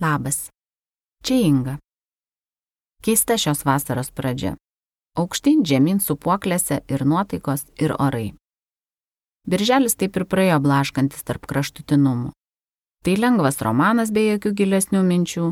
Labas. 0.00 0.50
Čia 1.22 1.34
Inga. 1.42 1.78
Keista 3.02 3.34
šios 3.34 3.64
vasaros 3.66 4.12
pradžia. 4.14 4.52
Aukštyn 5.18 5.64
žemyn 5.66 5.98
supuoklėse 5.98 6.84
ir 6.86 7.02
nuotaikos, 7.02 7.64
ir 7.82 7.96
orai. 7.98 8.28
Birželis 9.50 9.98
taip 9.98 10.14
ir 10.14 10.24
praėjo 10.30 10.60
blaškantis 10.62 11.26
tarp 11.26 11.50
kraštutinumų. 11.50 12.30
Tai 13.02 13.18
lengvas 13.18 13.58
romanas 13.58 14.14
be 14.14 14.22
jokių 14.28 14.54
gilesnių 14.62 15.02
minčių, 15.02 15.50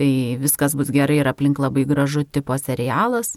tai 0.00 0.40
viskas 0.40 0.72
bus 0.72 0.88
gerai 0.88 1.20
ir 1.20 1.28
aplink 1.28 1.60
labai 1.60 1.84
gražu 1.84 2.24
tipo 2.24 2.56
serialas. 2.56 3.34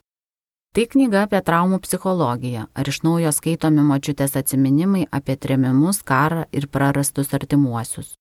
Tai 0.71 0.87
knyga 0.87 1.27
apie 1.27 1.41
traumų 1.43 1.81
psichologiją, 1.83 2.69
ar 2.71 2.87
iš 2.87 3.03
naujo 3.03 3.35
skaitomi 3.35 3.83
močiutės 3.83 4.39
atsiminimai 4.39 5.09
apie 5.11 5.35
tremimus, 5.35 5.99
karą 5.99 6.47
ir 6.55 6.71
prarastus 6.71 7.35
artimuosius. 7.35 8.15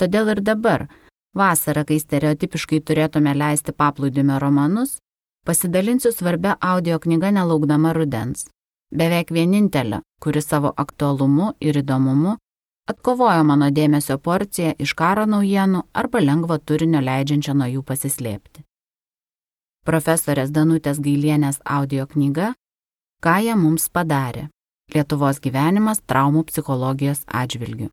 Todėl 0.00 0.32
ir 0.32 0.40
dabar, 0.44 0.88
Vasarą, 1.36 1.84
kai 1.84 1.98
stereotipiškai 2.00 2.80
turėtume 2.80 3.34
leisti 3.36 3.74
paplūdimio 3.76 4.38
romanus, 4.40 4.96
pasidalinsiu 5.44 6.12
svarbia 6.12 6.56
audio 6.60 6.98
knyga 6.98 7.30
nelaukdama 7.36 7.92
rudens. 7.92 8.48
Beveik 8.90 9.32
vienintelė, 9.34 10.00
kuri 10.22 10.40
savo 10.42 10.72
aktualumu 10.76 11.52
ir 11.60 11.76
įdomumu 11.82 12.36
atkovojo 12.90 13.42
mano 13.44 13.68
dėmesio 13.74 14.16
porciją 14.22 14.76
iš 14.78 14.94
karo 14.94 15.26
naujienų 15.26 15.82
arba 15.92 16.22
lengvo 16.22 16.58
turinio 16.58 17.02
leidžiančio 17.02 17.54
nuo 17.54 17.66
jų 17.66 17.82
pasislėpti. 17.82 18.62
Profesorės 19.86 20.50
Danutės 20.54 21.02
Gailienės 21.02 21.60
audio 21.64 22.06
knyga 22.06 22.54
Ką 23.22 23.38
jie 23.42 23.54
mums 23.56 23.88
padarė- 23.88 24.48
Lietuvos 24.94 25.40
gyvenimas 25.40 26.02
traumų 26.06 26.44
psichologijos 26.50 27.24
atžvilgių. 27.26 27.88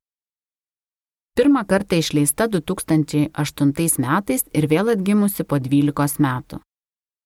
Pirmą 1.36 1.66
kartą 1.66 1.98
išleista 1.98 2.46
2008 2.48 3.74
metais 4.06 4.44
ir 4.54 4.68
vėl 4.70 4.92
atgimusi 4.94 5.44
po 5.44 5.58
12 5.58 6.22
metų. 6.22 6.60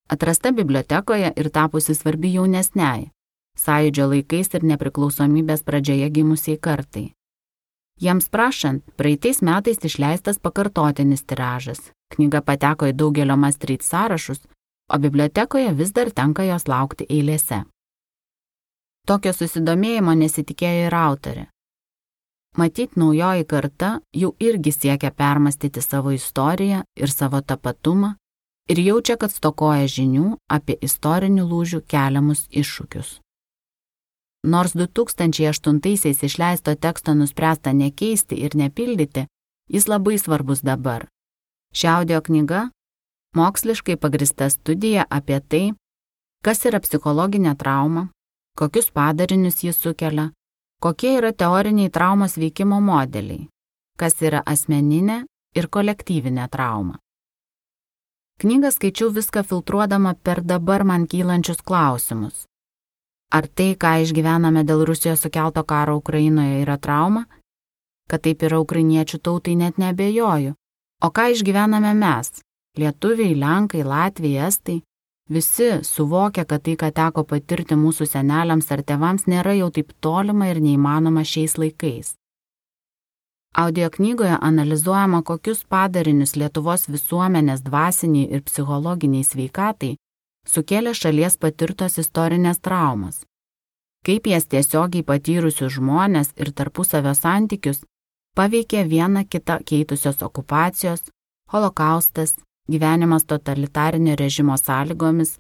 Atrasta 0.07 0.53
bibliotekoje 0.55 1.33
ir 1.35 1.49
tapusi 1.51 1.95
svarbi 1.95 2.31
jaunesniai, 2.37 3.09
sąjūdžio 3.59 4.05
laikais 4.13 4.53
ir 4.55 4.63
nepriklausomybės 4.63 5.65
pradžioje 5.67 6.07
gimusiai 6.15 6.55
kartai. 6.55 7.11
Jiems 7.99 8.29
prašant, 8.29 8.85
praeitais 8.95 9.41
metais 9.41 9.83
išleistas 9.83 10.39
pakartotinis 10.39 11.25
tiražas. 11.27 11.91
Knyga 12.15 12.39
pateko 12.41 12.87
į 12.87 12.95
daugelio 12.95 13.35
Mastryt 13.35 13.83
sąrašus, 13.83 14.39
o 14.93 14.99
bibliotekoje 15.03 15.73
vis 15.75 15.91
dar 15.91 16.13
tenka 16.15 16.47
jos 16.47 16.69
laukti 16.71 17.09
eilėse. 17.09 17.65
Tokio 19.03 19.33
susidomėjimo 19.35 20.15
nesitikėjo 20.15 20.87
ir 20.87 20.95
autorė. 20.95 21.47
Matyt, 22.57 22.95
naujoji 22.95 23.45
karta 23.45 23.99
jau 24.13 24.31
irgi 24.39 24.71
siekia 24.71 25.11
permastyti 25.11 25.81
savo 25.81 26.11
istoriją 26.11 26.81
ir 26.97 27.11
savo 27.11 27.41
tapatumą 27.41 28.15
ir 28.69 28.79
jaučia, 28.79 29.15
kad 29.17 29.31
stokoja 29.31 29.85
žinių 29.85 30.37
apie 30.49 30.77
istorinių 30.81 31.45
lūžių 31.51 31.81
keliamus 31.87 32.47
iššūkius. 32.49 33.19
Nors 34.47 34.73
2008-aisiais 34.73 36.23
išleisto 36.23 36.73
teksto 36.75 37.13
nuspręsta 37.13 37.73
nekeisti 37.73 38.39
ir 38.45 38.55
nepildyti, 38.55 39.27
jis 39.69 39.87
labai 39.87 40.17
svarbus 40.17 40.63
dabar. 40.65 41.07
Ši 41.73 41.87
audio 41.87 42.21
knyga- 42.21 42.69
moksliškai 43.37 43.97
pagrista 43.97 44.49
studija 44.49 45.05
apie 45.09 45.39
tai, 45.49 45.73
kas 46.41 46.65
yra 46.65 46.79
psichologinė 46.79 47.57
trauma, 47.57 48.09
kokius 48.57 48.89
padarinius 48.91 49.63
jis 49.63 49.77
sukelia, 49.77 50.31
Kokie 50.79 51.15
yra 51.17 51.31
teoriniai 51.33 51.89
traumos 51.89 52.35
veikimo 52.37 52.77
modeliai? 52.81 53.47
Kas 53.97 54.19
yra 54.21 54.43
asmeninė 54.45 55.23
ir 55.57 55.67
kolektyvinė 55.73 56.43
trauma? 56.53 56.99
Knygą 58.37 58.69
skaičiau 58.75 59.09
viską 59.15 59.41
filtruodama 59.41 60.13
per 60.13 60.43
dabar 60.45 60.83
man 60.85 61.07
kylančius 61.09 61.63
klausimus. 61.65 62.45
Ar 63.33 63.47
tai, 63.49 63.73
ką 63.73 63.95
išgyvename 64.05 64.61
dėl 64.69 64.85
Rusijos 64.85 65.25
sukelto 65.25 65.63
karo 65.65 65.97
Ukrainoje, 65.97 66.61
yra 66.61 66.77
trauma? 66.77 67.25
Kad 68.05 68.21
taip 68.27 68.45
yra 68.45 68.61
ukrainiečių 68.61 69.17
tautai 69.17 69.55
net 69.57 69.81
nebejoju. 69.81 70.53
O 71.01 71.09
ką 71.09 71.31
išgyvename 71.33 71.95
mes? 71.97 72.29
Lietuviai, 72.77 73.33
Lenkai, 73.33 73.81
Latvijai, 73.81 74.45
Estai? 74.45 74.77
Visi 75.29 75.83
suvokia, 75.83 76.45
kad 76.45 76.63
tai, 76.63 76.77
ką 76.79 76.91
teko 76.95 77.23
patirti 77.27 77.75
mūsų 77.75 78.07
seneliams 78.07 78.71
ar 78.71 78.83
tėvams, 78.87 79.27
nėra 79.27 79.57
jau 79.57 79.67
taip 79.75 79.91
tolima 79.99 80.47
ir 80.47 80.61
neįmanoma 80.63 81.25
šiais 81.27 81.57
laikais. 81.59 82.15
Audio 83.57 83.89
knygoje 83.89 84.37
analizuojama, 84.41 85.23
kokius 85.27 85.65
padarinius 85.65 86.35
Lietuvos 86.39 86.87
visuomenės 86.87 87.63
dvasiniai 87.65 88.29
ir 88.31 88.43
psichologiniai 88.47 89.25
sveikatai 89.27 89.95
sukėlė 90.47 90.93
šalies 90.95 91.35
patirtos 91.37 91.97
istorinės 92.03 92.61
traumas. 92.63 93.23
Kaip 94.05 94.27
jas 94.31 94.47
tiesiogiai 94.47 95.03
patyrusius 95.03 95.73
žmonės 95.75 96.31
ir 96.39 96.53
tarpusavio 96.55 97.11
santykius 97.17 97.83
paveikė 98.37 98.85
viena 98.87 99.25
kita 99.25 99.59
keitusios 99.65 100.21
okupacijos, 100.23 101.01
holokaustas, 101.51 102.37
gyvenimas 102.67 103.25
totalitarinio 103.25 104.15
režimo 104.15 104.57
sąlygomis 104.57 105.37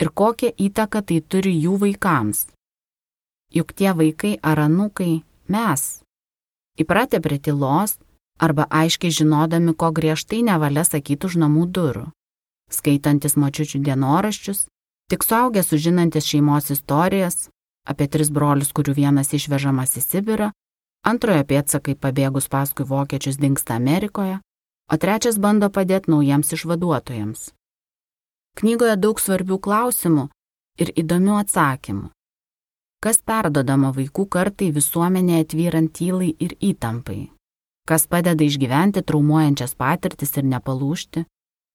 ir 0.00 0.10
kokią 0.10 0.52
įtaką 0.66 1.02
tai 1.02 1.20
turi 1.20 1.52
jų 1.64 1.78
vaikams. 1.84 2.46
Juk 3.50 3.72
tie 3.74 3.92
vaikai 3.96 4.38
ar 4.42 4.62
anūkai 4.66 5.22
mes. 5.48 6.02
Įpratę 6.78 7.20
prie 7.20 7.38
tylos 7.38 7.98
arba 8.38 8.66
aiškiai 8.70 9.12
žinodami, 9.12 9.74
ko 9.74 9.90
griežtai 9.92 10.42
nevalia 10.46 10.84
sakyti 10.84 11.26
už 11.26 11.36
namų 11.42 11.66
durų. 11.76 12.06
Skaitantis 12.70 13.34
močiučių 13.36 13.82
dienoraščius, 13.84 14.68
tik 15.10 15.26
suaugę 15.26 15.62
sužinantis 15.66 16.28
šeimos 16.30 16.70
istorijas 16.70 17.48
apie 17.84 18.06
tris 18.06 18.30
brolius, 18.30 18.70
kurių 18.72 18.94
vienas 18.94 19.32
išvežamas 19.34 19.96
į 19.98 20.02
Sibirą, 20.04 20.50
antrojo 21.04 21.42
pėtsakai 21.50 21.96
pabėgus 21.98 22.46
paskui 22.48 22.86
vokiečius 22.86 23.40
dinksta 23.40 23.74
Amerikoje, 23.74 24.38
o 24.90 24.98
trečias 24.98 25.38
bando 25.38 25.70
padėti 25.70 26.10
naujiems 26.10 26.52
išvaduotojams. 26.56 27.50
Knygoje 28.58 28.96
daug 28.98 29.20
svarbių 29.22 29.60
klausimų 29.62 30.26
ir 30.82 30.90
įdomių 31.02 31.36
atsakymų. 31.44 32.08
Kas 33.00 33.22
perdodama 33.24 33.94
vaikų 33.96 34.26
kartai 34.28 34.72
visuomenėje 34.76 35.44
atvyrant 35.46 35.92
tylai 35.96 36.34
ir 36.36 36.56
įtampai? 36.60 37.30
Kas 37.88 38.04
padeda 38.06 38.44
išgyventi 38.44 39.02
traumuojančias 39.06 39.72
patirtis 39.78 40.36
ir 40.36 40.44
nepalūšti? 40.50 41.24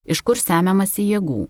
Iš 0.06 0.22
kur 0.22 0.38
semiamasi 0.38 1.08
jėgų? 1.08 1.48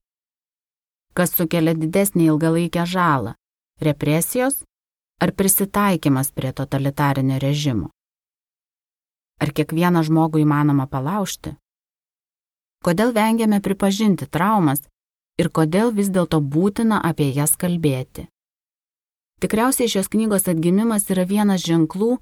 Kas 1.12 1.34
sukelia 1.37 1.75
didesnį 1.77 2.31
ilgalaikę 2.31 2.87
žalą? 2.88 3.34
Represijos 3.81 4.62
ar 5.21 5.34
prisitaikymas 5.37 6.33
prie 6.33 6.54
totalitarinio 6.56 7.37
režimo? 7.43 7.91
Ar 9.42 9.52
kiekvieną 9.52 10.02
žmogų 10.06 10.41
įmanoma 10.44 10.86
palaužti? 10.88 11.56
Kodėl 12.86 13.12
vengiame 13.12 13.58
pripažinti 13.60 14.28
traumas 14.30 14.80
ir 15.41 15.50
kodėl 15.50 15.92
vis 15.92 16.08
dėlto 16.12 16.41
būtina 16.41 17.02
apie 17.04 17.28
jas 17.34 17.56
kalbėti? 17.60 18.28
Tikriausiai 19.42 19.91
šios 19.92 20.08
knygos 20.08 20.48
atgimimas 20.48 21.10
yra 21.12 21.26
vienas 21.28 21.64
ženklų, 21.69 22.16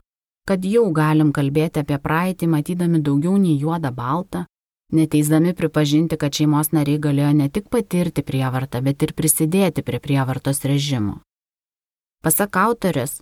kad 0.48 0.64
jau 0.66 0.88
galim 0.90 1.30
kalbėti 1.32 1.84
apie 1.84 2.00
praeitį, 2.02 2.48
matydami 2.50 2.98
daugiau 3.00 3.36
nei 3.38 3.54
juodą 3.60 3.92
baltą, 3.94 4.46
neteisdami 4.92 5.54
pripažinti, 5.54 6.18
kad 6.18 6.34
šeimos 6.34 6.72
nariai 6.74 6.98
galėjo 6.98 7.30
ne 7.38 7.46
tik 7.48 7.70
patirti 7.70 8.24
prievartą, 8.26 8.82
bet 8.82 9.06
ir 9.06 9.14
prisidėti 9.14 9.86
prie 9.86 10.00
prievartos 10.02 10.64
režimo. 10.66 11.20
Pasak 12.24 12.56
autorės, 12.56 13.20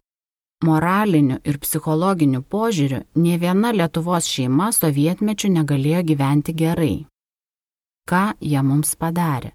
moraliniu 0.67 1.39
ir 1.45 1.59
psichologiniu 1.63 2.43
požiūriu 2.43 3.03
nie 3.15 3.39
viena 3.39 3.73
Lietuvos 3.75 4.29
šeima 4.31 4.71
sovietmečiu 4.73 5.51
negalėjo 5.53 6.03
gyventi 6.13 6.55
gerai. 6.55 7.07
Ką 8.09 8.33
jie 8.41 8.63
mums 8.63 8.95
padarė? 8.99 9.53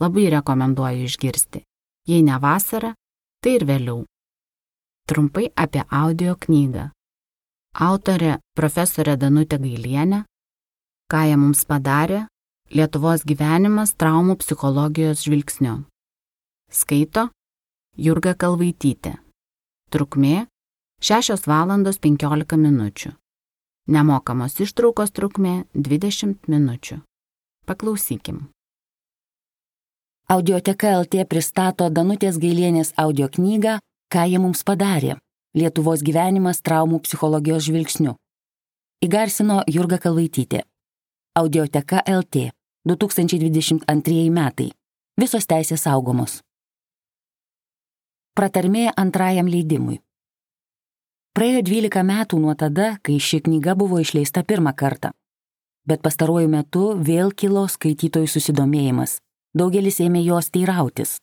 Labai 0.00 0.28
rekomenduoju 0.30 1.08
išgirsti. 1.08 1.64
Jei 2.08 2.22
ne 2.22 2.38
vasara, 2.40 2.94
tai 3.42 3.58
ir 3.58 3.64
vėliau. 3.68 4.04
Trumpai 5.08 5.48
apie 5.56 5.84
audio 5.90 6.36
knygą. 6.36 6.90
Autorė 7.74 8.38
profesorė 8.56 9.16
Danutė 9.16 9.58
Gailienė. 9.62 10.24
Ką 11.08 11.22
jie 11.28 11.36
mums 11.40 11.64
padarė? 11.64 12.26
Lietuvos 12.68 13.24
gyvenimas 13.24 13.94
traumų 13.96 14.36
psichologijos 14.42 15.24
žvilgsniu. 15.24 15.86
Skaito 16.68 17.30
Jurga 17.96 18.34
Kalvaitytė. 18.36 19.16
Trukmė 19.88 20.46
6 21.00 21.46
valandos 21.48 21.98
15 21.98 22.56
minučių. 22.60 23.10
Nemokamos 23.88 24.60
ištraukos 24.60 25.12
trukmė 25.16 25.64
20 25.74 26.48
minučių. 26.48 27.00
Paklausykim. 27.66 28.48
Audioteka 30.28 30.92
LT 31.00 31.24
pristato 31.24 31.88
Danutės 31.88 32.36
Gailienės 32.36 32.92
audio 32.96 33.28
knygą 33.32 33.78
Ką 34.08 34.24
jie 34.24 34.38
mums 34.40 34.62
padarė- 34.64 35.18
Lietuvos 35.58 36.00
gyvenimas 36.00 36.62
traumų 36.64 37.00
psichologijos 37.04 37.64
žvilgsniu. 37.68 38.14
Įgarsino 39.04 39.62
Jurga 39.68 39.98
Kalvaitytė. 39.98 40.62
Audioteka 41.36 42.00
LT 42.06 42.50
2022 42.88 44.30
metai. 44.30 44.70
Visos 45.20 45.44
teisės 45.46 45.84
saugomos. 45.84 46.40
Pratarmė 48.38 48.92
antrajam 48.94 49.48
leidimui. 49.50 49.96
Praėjo 51.34 51.64
12 51.66 52.04
metų 52.06 52.38
nuo 52.38 52.52
tada, 52.54 52.92
kai 53.02 53.16
ši 53.18 53.40
knyga 53.48 53.74
buvo 53.74 53.98
išleista 53.98 54.44
pirmą 54.46 54.76
kartą. 54.78 55.10
Bet 55.90 56.04
pastaruoju 56.06 56.52
metu 56.52 56.84
vėl 57.08 57.32
kilo 57.34 57.64
skaitytojų 57.66 58.30
susidomėjimas. 58.30 59.16
Daugelis 59.58 59.98
ėmė 60.06 60.22
jos 60.22 60.52
teirautis. 60.54 61.16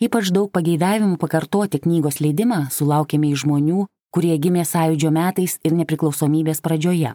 Ypač 0.00 0.32
daug 0.32 0.48
pageidavimų 0.48 1.20
pakartoti 1.20 1.82
knygos 1.84 2.22
leidimą 2.24 2.64
sulaukėme 2.72 3.34
iš 3.34 3.44
žmonių, 3.44 3.84
kurie 4.08 4.32
gimė 4.40 4.64
sąjūdžio 4.64 5.12
metais 5.12 5.60
ir 5.68 5.76
nepriklausomybės 5.76 6.64
pradžioje. 6.64 7.12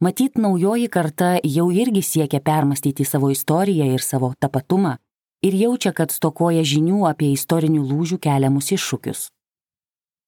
Matyt, 0.00 0.40
naujoji 0.40 0.88
karta 0.88 1.34
jau 1.44 1.68
irgi 1.68 2.00
siekia 2.00 2.40
permastyti 2.40 3.04
savo 3.04 3.28
istoriją 3.36 3.92
ir 3.92 4.00
savo 4.00 4.32
tapatumą 4.40 4.96
ir 5.42 5.54
jaučia, 5.54 5.92
kad 5.92 6.12
stokoja 6.12 6.64
žinių 6.64 7.06
apie 7.10 7.32
istorinių 7.34 7.82
lūžių 7.86 8.18
keliamus 8.22 8.72
iššūkius. 8.76 9.28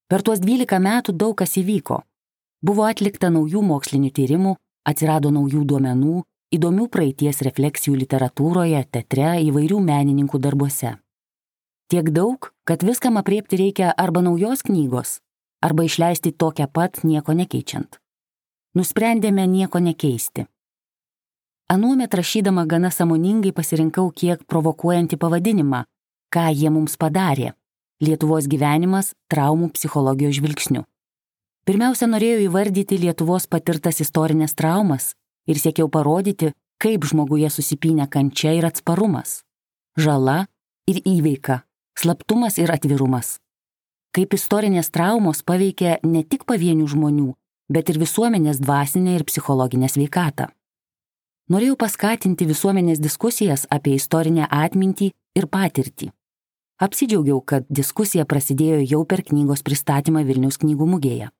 Per 0.08 0.24
tuos 0.24 0.40
12 0.40 0.80
metų 0.80 1.12
daug 1.12 1.36
kas 1.36 1.58
įvyko. 1.60 2.02
Buvo 2.64 2.86
atlikta 2.88 3.28
naujų 3.30 3.60
mokslinių 3.62 4.10
tyrimų, 4.16 4.54
atsirado 4.88 5.30
naujų 5.30 5.66
duomenų, 5.68 6.22
įdomių 6.56 6.88
praeities 6.88 7.42
refleksijų 7.44 7.98
literatūroje, 8.02 8.80
teatre, 8.90 9.36
įvairių 9.50 9.80
menininkų 9.84 10.40
darbuose. 10.40 10.96
Tiek 11.92 12.10
daug, 12.12 12.50
kad 12.68 12.84
viskam 12.84 13.20
apriepti 13.20 13.60
reikia 13.60 13.92
arba 13.96 14.20
naujos 14.24 14.64
knygos, 14.64 15.18
arba 15.64 15.84
išleisti 15.88 16.32
tokią 16.32 16.68
pat 16.72 17.02
nieko 17.04 17.36
nekeičiant. 17.36 18.00
Nusprendėme 18.76 19.46
nieko 19.48 19.80
nekeisti. 19.80 20.46
Anuomet 21.68 22.14
rašydama 22.14 22.64
gana 22.64 22.88
samoningai 22.88 23.50
pasirinkau 23.52 24.06
kiek 24.16 24.40
provokuojantį 24.48 25.18
pavadinimą, 25.20 25.82
ką 26.32 26.44
jie 26.56 26.70
mums 26.72 26.96
padarė- 26.96 27.52
Lietuvos 28.06 28.48
gyvenimas 28.48 29.12
traumų 29.28 29.68
psichologijos 29.76 30.38
žvilgsniu. 30.38 30.84
Pirmiausia, 31.66 32.06
norėjau 32.08 32.48
įvardyti 32.48 32.98
Lietuvos 32.98 33.46
patirtas 33.46 34.00
istorinės 34.00 34.54
traumas 34.54 35.14
ir 35.46 35.56
siekiau 35.56 35.90
parodyti, 35.90 36.54
kaip 36.80 37.04
žmoguje 37.04 37.50
susipinę 37.50 38.08
kančia 38.08 38.52
ir 38.56 38.64
atsparumas, 38.64 39.44
žala 39.98 40.46
ir 40.86 41.02
įveika 41.04 41.64
slaptumas 41.98 42.56
ir 42.58 42.70
atvirumas. 42.70 43.38
Kaip 44.14 44.32
istorinės 44.32 44.88
traumos 44.90 45.42
paveikia 45.42 45.98
ne 46.02 46.22
tik 46.24 46.46
pavienių 46.46 46.86
žmonių, 46.88 47.34
bet 47.68 47.90
ir 47.90 47.98
visuomenės 47.98 48.58
dvasinę 48.58 49.18
ir 49.18 49.24
psichologinę 49.24 49.88
sveikatą. 49.88 50.48
Norėjau 51.48 51.78
paskatinti 51.80 52.44
visuomenės 52.44 52.98
diskusijas 53.00 53.64
apie 53.72 53.94
istorinę 53.96 54.44
atmintį 54.52 55.06
ir 55.40 55.46
patirtį. 55.48 56.10
Apsidžiaugiau, 56.78 57.40
kad 57.40 57.64
diskusija 57.72 58.26
prasidėjo 58.28 58.82
jau 58.84 59.00
per 59.08 59.22
knygos 59.24 59.64
pristatymą 59.64 60.26
Vilnius 60.28 60.60
knygų 60.60 60.86
mugėje. 60.86 61.30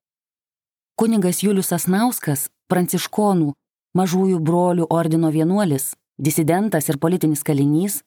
Kuningas 0.99 1.43
Julius 1.44 1.70
Asnauskas, 1.76 2.49
pranciškonų, 2.72 3.52
mažųjų 3.94 4.38
brolių 4.43 4.87
ordino 4.90 5.31
vienuolis, 5.31 5.93
disidentas 6.19 6.88
ir 6.88 6.99
politinis 6.99 7.44
kalinys, 7.46 8.00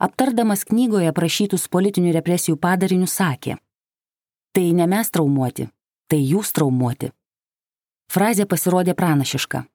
aptardamas 0.00 0.62
knygoje 0.64 1.12
prašytus 1.12 1.66
politinių 1.68 2.14
represijų 2.16 2.56
padarinius 2.56 3.18
sakė, 3.18 3.58
tai 4.54 4.70
ne 4.78 4.86
mes 4.86 5.10
traumuoti, 5.10 5.66
tai 6.08 6.22
jūs 6.22 6.54
traumuoti. 6.54 7.10
Frazė 8.08 8.46
pasirodė 8.48 8.94
pranašiška. 8.96 9.66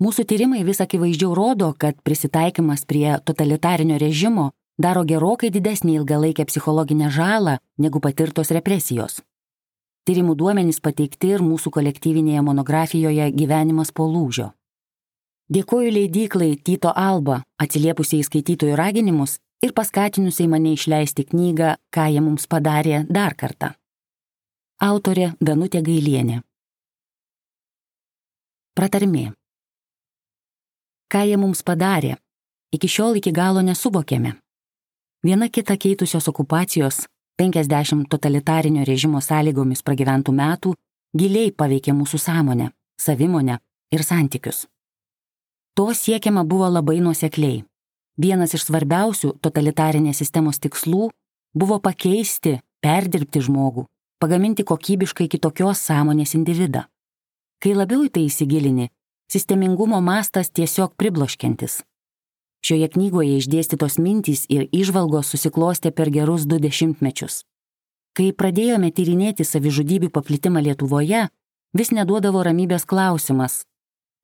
Mūsų 0.00 0.24
tyrimai 0.24 0.62
vis 0.64 0.80
akivaizdžiau 0.80 1.34
rodo, 1.36 1.74
kad 1.76 1.98
prisitaikymas 2.00 2.86
prie 2.88 3.18
totalitarinio 3.24 3.98
režimo 4.00 4.50
daro 4.80 5.02
gerokai 5.04 5.50
didesnį 5.52 5.98
ilgalaikę 6.00 6.46
psichologinę 6.48 7.10
žalą 7.12 7.58
negu 7.76 8.00
patirtos 8.00 8.52
represijos. 8.56 9.20
Tyrimų 10.08 10.38
duomenys 10.40 10.80
pateikti 10.80 11.34
ir 11.34 11.44
mūsų 11.44 11.72
kolektyvinėje 11.76 12.40
monografijoje 12.46 13.26
Gyvenimas 13.36 13.92
po 13.92 14.06
lūžio. 14.08 14.48
Dėkoju 15.52 15.92
leidyklai 15.92 16.54
Tyto 16.64 16.92
Alba, 16.96 17.42
atsiliepusiai 17.60 18.24
skaitytojų 18.24 18.78
raginimus 18.80 19.36
ir 19.60 19.74
paskatinusiai 19.76 20.48
mane 20.48 20.72
išleisti 20.78 21.26
knygą, 21.28 21.74
ką 21.92 22.06
jie 22.14 22.22
mums 22.24 22.48
padarė 22.48 23.02
dar 23.10 23.36
kartą. 23.36 23.74
Autorė 24.80 25.34
Danutė 25.44 25.84
Gailienė. 25.84 26.40
Pratarmė. 28.78 29.26
Ką 31.10 31.24
jie 31.26 31.36
mums 31.36 31.64
padarė, 31.66 32.14
iki 32.70 32.86
šiol 32.86 33.16
iki 33.18 33.32
galo 33.34 33.64
nesuvokėme. 33.66 34.36
Viena 35.26 35.48
kita 35.50 35.74
keitusios 35.76 36.28
okupacijos, 36.30 37.02
50 37.40 38.06
totalitarinio 38.12 38.84
režimo 38.86 39.20
sąlygomis 39.20 39.82
pragyventų 39.82 40.32
metų 40.32 40.74
giliai 41.16 41.50
paveikė 41.50 41.96
mūsų 41.96 42.20
sąmonę, 42.26 42.70
savimonę 43.00 43.58
ir 43.90 44.04
santykius. 44.06 44.66
To 45.74 45.90
siekiama 45.94 46.44
buvo 46.44 46.68
labai 46.70 47.00
nuosekliai. 47.00 47.64
Vienas 48.20 48.54
iš 48.54 48.68
svarbiausių 48.68 49.32
totalitarinės 49.42 50.22
sistemos 50.22 50.62
tikslų 50.62 51.08
buvo 51.56 51.80
pakeisti, 51.80 52.58
perdirbti 52.84 53.42
žmogų, 53.48 53.86
pagaminti 54.22 54.62
kokybiškai 54.68 55.26
kitokios 55.32 55.82
sąmonės 55.88 56.36
individą. 56.38 56.84
Kai 57.60 57.74
labiau 57.74 58.04
į 58.06 58.12
tai 58.14 58.26
įsigilini, 58.28 58.90
sistemingumo 59.30 60.00
mastas 60.00 60.50
tiesiog 60.50 60.96
pribloškiantis. 60.98 61.80
Šioje 62.66 62.90
knygoje 62.96 63.38
išdėstytos 63.40 63.96
mintys 64.02 64.44
ir 64.52 64.66
išvalgos 64.72 65.32
susiklostė 65.32 65.94
per 65.94 66.10
gerus 66.10 66.44
du 66.44 66.58
dešimtmečius. 66.60 67.44
Kai 68.12 68.32
pradėjome 68.36 68.90
tyrinėti 68.92 69.46
savižudybių 69.46 70.10
paplitimą 70.12 70.60
Lietuvoje, 70.66 71.28
vis 71.72 71.92
neduodavo 71.94 72.42
ramybės 72.44 72.84
klausimas, 72.84 73.62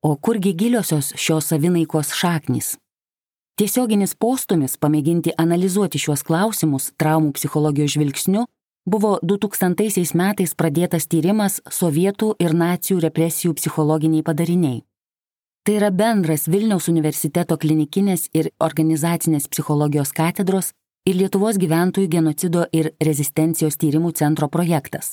O 0.01 0.15
kurgi 0.15 0.53
giliosios 0.53 1.13
šios 1.17 1.47
savinaikos 1.49 2.11
šaknys? 2.13 2.75
Tiesioginis 3.57 4.13
postumis 4.13 4.75
pamėginti 4.77 5.31
analizuoti 5.41 5.97
šiuos 5.97 6.21
klausimus 6.21 6.91
traumų 7.01 7.31
psichologijos 7.33 7.95
žvilgsniu 7.95 8.43
buvo 8.85 9.15
2000 9.25 10.13
metais 10.13 10.53
pradėtas 10.53 11.09
tyrimas 11.09 11.57
sovietų 11.79 12.35
ir 12.37 12.53
nacijų 12.53 12.99
represijų 13.07 13.55
psichologiniai 13.57 14.21
padariniai. 14.21 14.83
Tai 15.67 15.73
yra 15.75 15.89
bendras 15.91 16.45
Vilniaus 16.47 16.85
universiteto 16.87 17.57
klinikinės 17.59 18.29
ir 18.39 18.45
organizacinės 18.63 19.49
psichologijos 19.51 20.13
katedros 20.15 20.69
ir 21.03 21.17
Lietuvos 21.19 21.59
gyventojų 21.59 22.07
genocido 22.13 22.63
ir 22.71 22.93
rezistencijos 23.03 23.75
tyrimų 23.75 24.13
centro 24.15 24.47
projektas. 24.47 25.11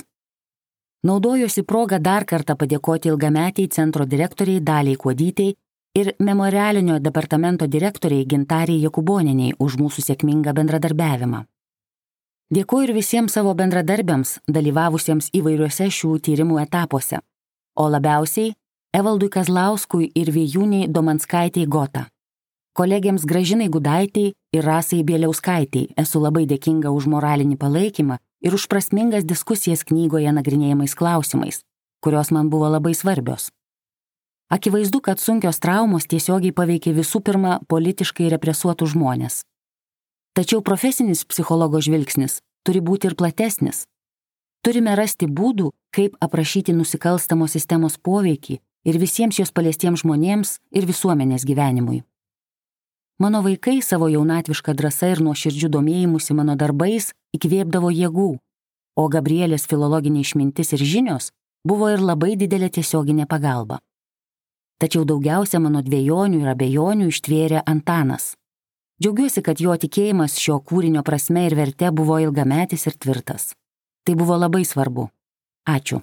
Naudojosi 1.02 1.66
progą 1.66 1.98
dar 1.98 2.22
kartą 2.22 2.54
padėkoti 2.54 3.10
ilgametiai 3.10 3.66
centro 3.66 4.06
direktoriai 4.06 4.62
Daliai 4.62 4.94
Kuodytei 4.94 5.56
ir 5.98 6.14
memorialinio 6.22 7.02
departamento 7.02 7.66
direktoriai 7.66 8.22
Gintariai 8.24 8.86
Jakuboniniai 8.86 9.58
už 9.58 9.80
mūsų 9.82 10.06
sėkmingą 10.06 10.54
bendradarbiavimą. 10.54 11.44
Dėkuoju 12.54 12.92
ir 12.92 12.98
visiems 13.02 13.34
savo 13.34 13.58
bendradarbiams, 13.58 14.38
dalyvavusiems 14.46 15.34
įvairiuose 15.34 15.90
šių 15.90 16.18
tyrimų 16.22 16.62
etapuose, 16.62 17.26
o 17.74 17.90
labiausiai 17.90 18.54
Evaldui 18.94 19.26
Kazlauskui 19.26 20.04
ir 20.14 20.28
Vijūniai 20.30 20.86
Domanskaitei 20.86 21.64
Gota. 21.66 22.04
Kolegiams 22.78 23.24
Gražinai 23.26 23.66
Gudaitai 23.66 24.28
ir 24.54 24.62
Rasai 24.62 25.00
Bieliauskaitai 25.02 25.88
esu 25.98 26.20
labai 26.22 26.44
dėkinga 26.46 26.92
už 26.94 27.08
moralinį 27.10 27.56
palaikymą 27.58 28.20
ir 28.46 28.54
už 28.54 28.68
prasmingas 28.70 29.24
diskusijas 29.26 29.82
knygoje 29.88 30.30
nagrinėjimais 30.36 30.94
klausimais, 30.94 31.58
kurios 32.06 32.30
man 32.30 32.52
buvo 32.52 32.68
labai 32.70 32.92
svarbios. 32.94 33.48
Akivaizdu, 34.54 35.00
kad 35.02 35.18
sunkios 35.18 35.58
traumos 35.58 36.06
tiesiogiai 36.06 36.54
paveikė 36.54 36.92
visų 36.94 37.18
pirma 37.26 37.56
politiškai 37.66 38.28
represuotų 38.36 38.92
žmonės. 38.92 39.40
Tačiau 40.38 40.62
profesinis 40.62 41.24
psichologo 41.26 41.80
žvilgsnis 41.82 42.38
turi 42.62 42.78
būti 42.78 43.10
ir 43.10 43.18
platesnis. 43.18 43.88
Turime 44.62 44.94
rasti 44.94 45.26
būdų, 45.26 45.72
kaip 45.90 46.14
aprašyti 46.22 46.76
nusikalstamos 46.78 47.58
sistemos 47.58 47.98
poveikį 47.98 48.60
ir 48.84 48.98
visiems 49.00 49.38
jos 49.40 49.52
paliestiems 49.52 50.04
žmonėms 50.04 50.58
ir 50.72 50.86
visuomenės 50.88 51.46
gyvenimui. 51.48 52.02
Mano 53.18 53.40
vaikai 53.42 53.80
savo 53.82 54.08
jaunatvišką 54.10 54.74
drąsą 54.74 55.12
ir 55.14 55.22
nuoširdžių 55.22 55.70
domėjimusi 55.76 56.34
mano 56.34 56.56
darbais 56.58 57.12
įkvėpdavo 57.36 57.92
jėgų, 57.94 58.30
o 58.98 59.08
Gabrielės 59.08 59.66
filologinė 59.70 60.24
išmintis 60.24 60.74
ir 60.74 60.82
žinios 60.82 61.30
buvo 61.64 61.88
ir 61.94 62.02
labai 62.02 62.34
didelė 62.36 62.70
tiesioginė 62.74 63.26
pagalba. 63.30 63.80
Tačiau 64.82 65.04
daugiausia 65.08 65.60
mano 65.62 65.80
dviejonių 65.86 66.42
ir 66.42 66.48
abejonių 66.52 67.10
ištvėrė 67.12 67.62
Antanas. 67.64 68.34
Džiaugiuosi, 69.00 69.42
kad 69.46 69.62
jo 69.62 69.74
tikėjimas 69.78 70.36
šio 70.38 70.58
kūrinio 70.60 71.02
prasme 71.06 71.46
ir 71.46 71.54
verte 71.58 71.90
buvo 71.90 72.18
ilgametis 72.22 72.86
ir 72.90 72.98
tvirtas. 72.98 73.52
Tai 74.04 74.14
buvo 74.18 74.36
labai 74.38 74.64
svarbu. 74.66 75.08
Ačiū. 75.70 76.02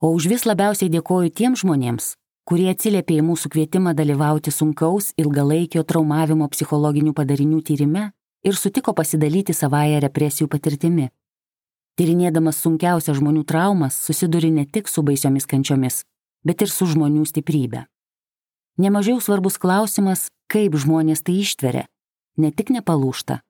O 0.00 0.14
už 0.16 0.30
vis 0.32 0.46
labiausiai 0.48 0.88
dėkoju 0.88 1.28
tiems 1.36 1.60
žmonėms, 1.60 2.14
kurie 2.48 2.70
atsiliepė 2.72 3.18
į 3.20 3.24
mūsų 3.26 3.50
kvietimą 3.52 3.92
dalyvauti 3.92 4.48
sunkaus 4.48 5.10
ilgalaikio 5.20 5.82
traumavimo 5.84 6.48
psichologinių 6.48 7.12
padarinių 7.18 7.60
tyrime 7.68 8.06
ir 8.40 8.56
sutiko 8.56 8.94
pasidalyti 8.96 9.52
savoje 9.52 10.00
represijų 10.00 10.48
patirtimi. 10.48 11.10
Tyrinėdamas 12.00 12.62
sunkiausią 12.64 13.12
žmonių 13.18 13.44
traumas, 13.44 13.98
susiduri 14.00 14.48
ne 14.50 14.64
tik 14.64 14.88
su 14.88 15.04
baisiomis 15.04 15.44
kančiomis, 15.44 16.00
bet 16.48 16.64
ir 16.64 16.72
su 16.72 16.88
žmonių 16.88 17.26
stiprybė. 17.28 17.84
Nemažiau 18.80 19.20
svarbus 19.20 19.60
klausimas, 19.60 20.30
kaip 20.48 20.78
žmonės 20.80 21.20
tai 21.26 21.42
ištveria. 21.42 21.84
Ne 22.40 22.48
tik 22.56 22.72
nepalūšta, 22.72 23.42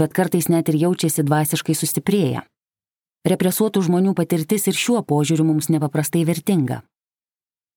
bet 0.00 0.16
kartais 0.16 0.48
net 0.48 0.72
ir 0.72 0.80
jaučiasi 0.80 1.26
dvasiškai 1.28 1.76
sustiprėję. 1.76 2.46
Represuotų 3.28 3.82
žmonių 3.84 4.14
patirtis 4.16 4.64
ir 4.70 4.76
šiuo 4.76 5.02
požiūriu 5.04 5.44
mums 5.44 5.68
nepaprastai 5.68 6.22
vertinga. 6.24 6.80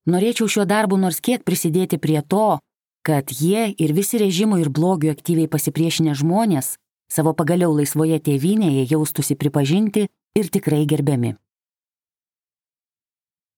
Norėčiau 0.07 0.47
šiuo 0.47 0.63
darbu 0.67 0.95
nors 0.99 1.19
kiek 1.19 1.43
prisidėti 1.43 1.99
prie 1.99 2.21
to, 2.23 2.59
kad 3.03 3.31
jie 3.31 3.73
ir 3.75 3.91
visi 3.91 4.19
režimų 4.19 4.61
ir 4.63 4.71
blogių 4.71 5.11
aktyviai 5.11 5.51
pasipriešinę 5.51 6.15
žmonės 6.15 6.77
savo 7.11 7.33
pagaliau 7.35 7.75
laisvoje 7.75 8.19
tėvynėje 8.23 8.87
jaustųsi 8.91 9.35
pripažinti 9.35 10.07
ir 10.39 10.49
tikrai 10.49 10.85
gerbiami. 10.87 11.35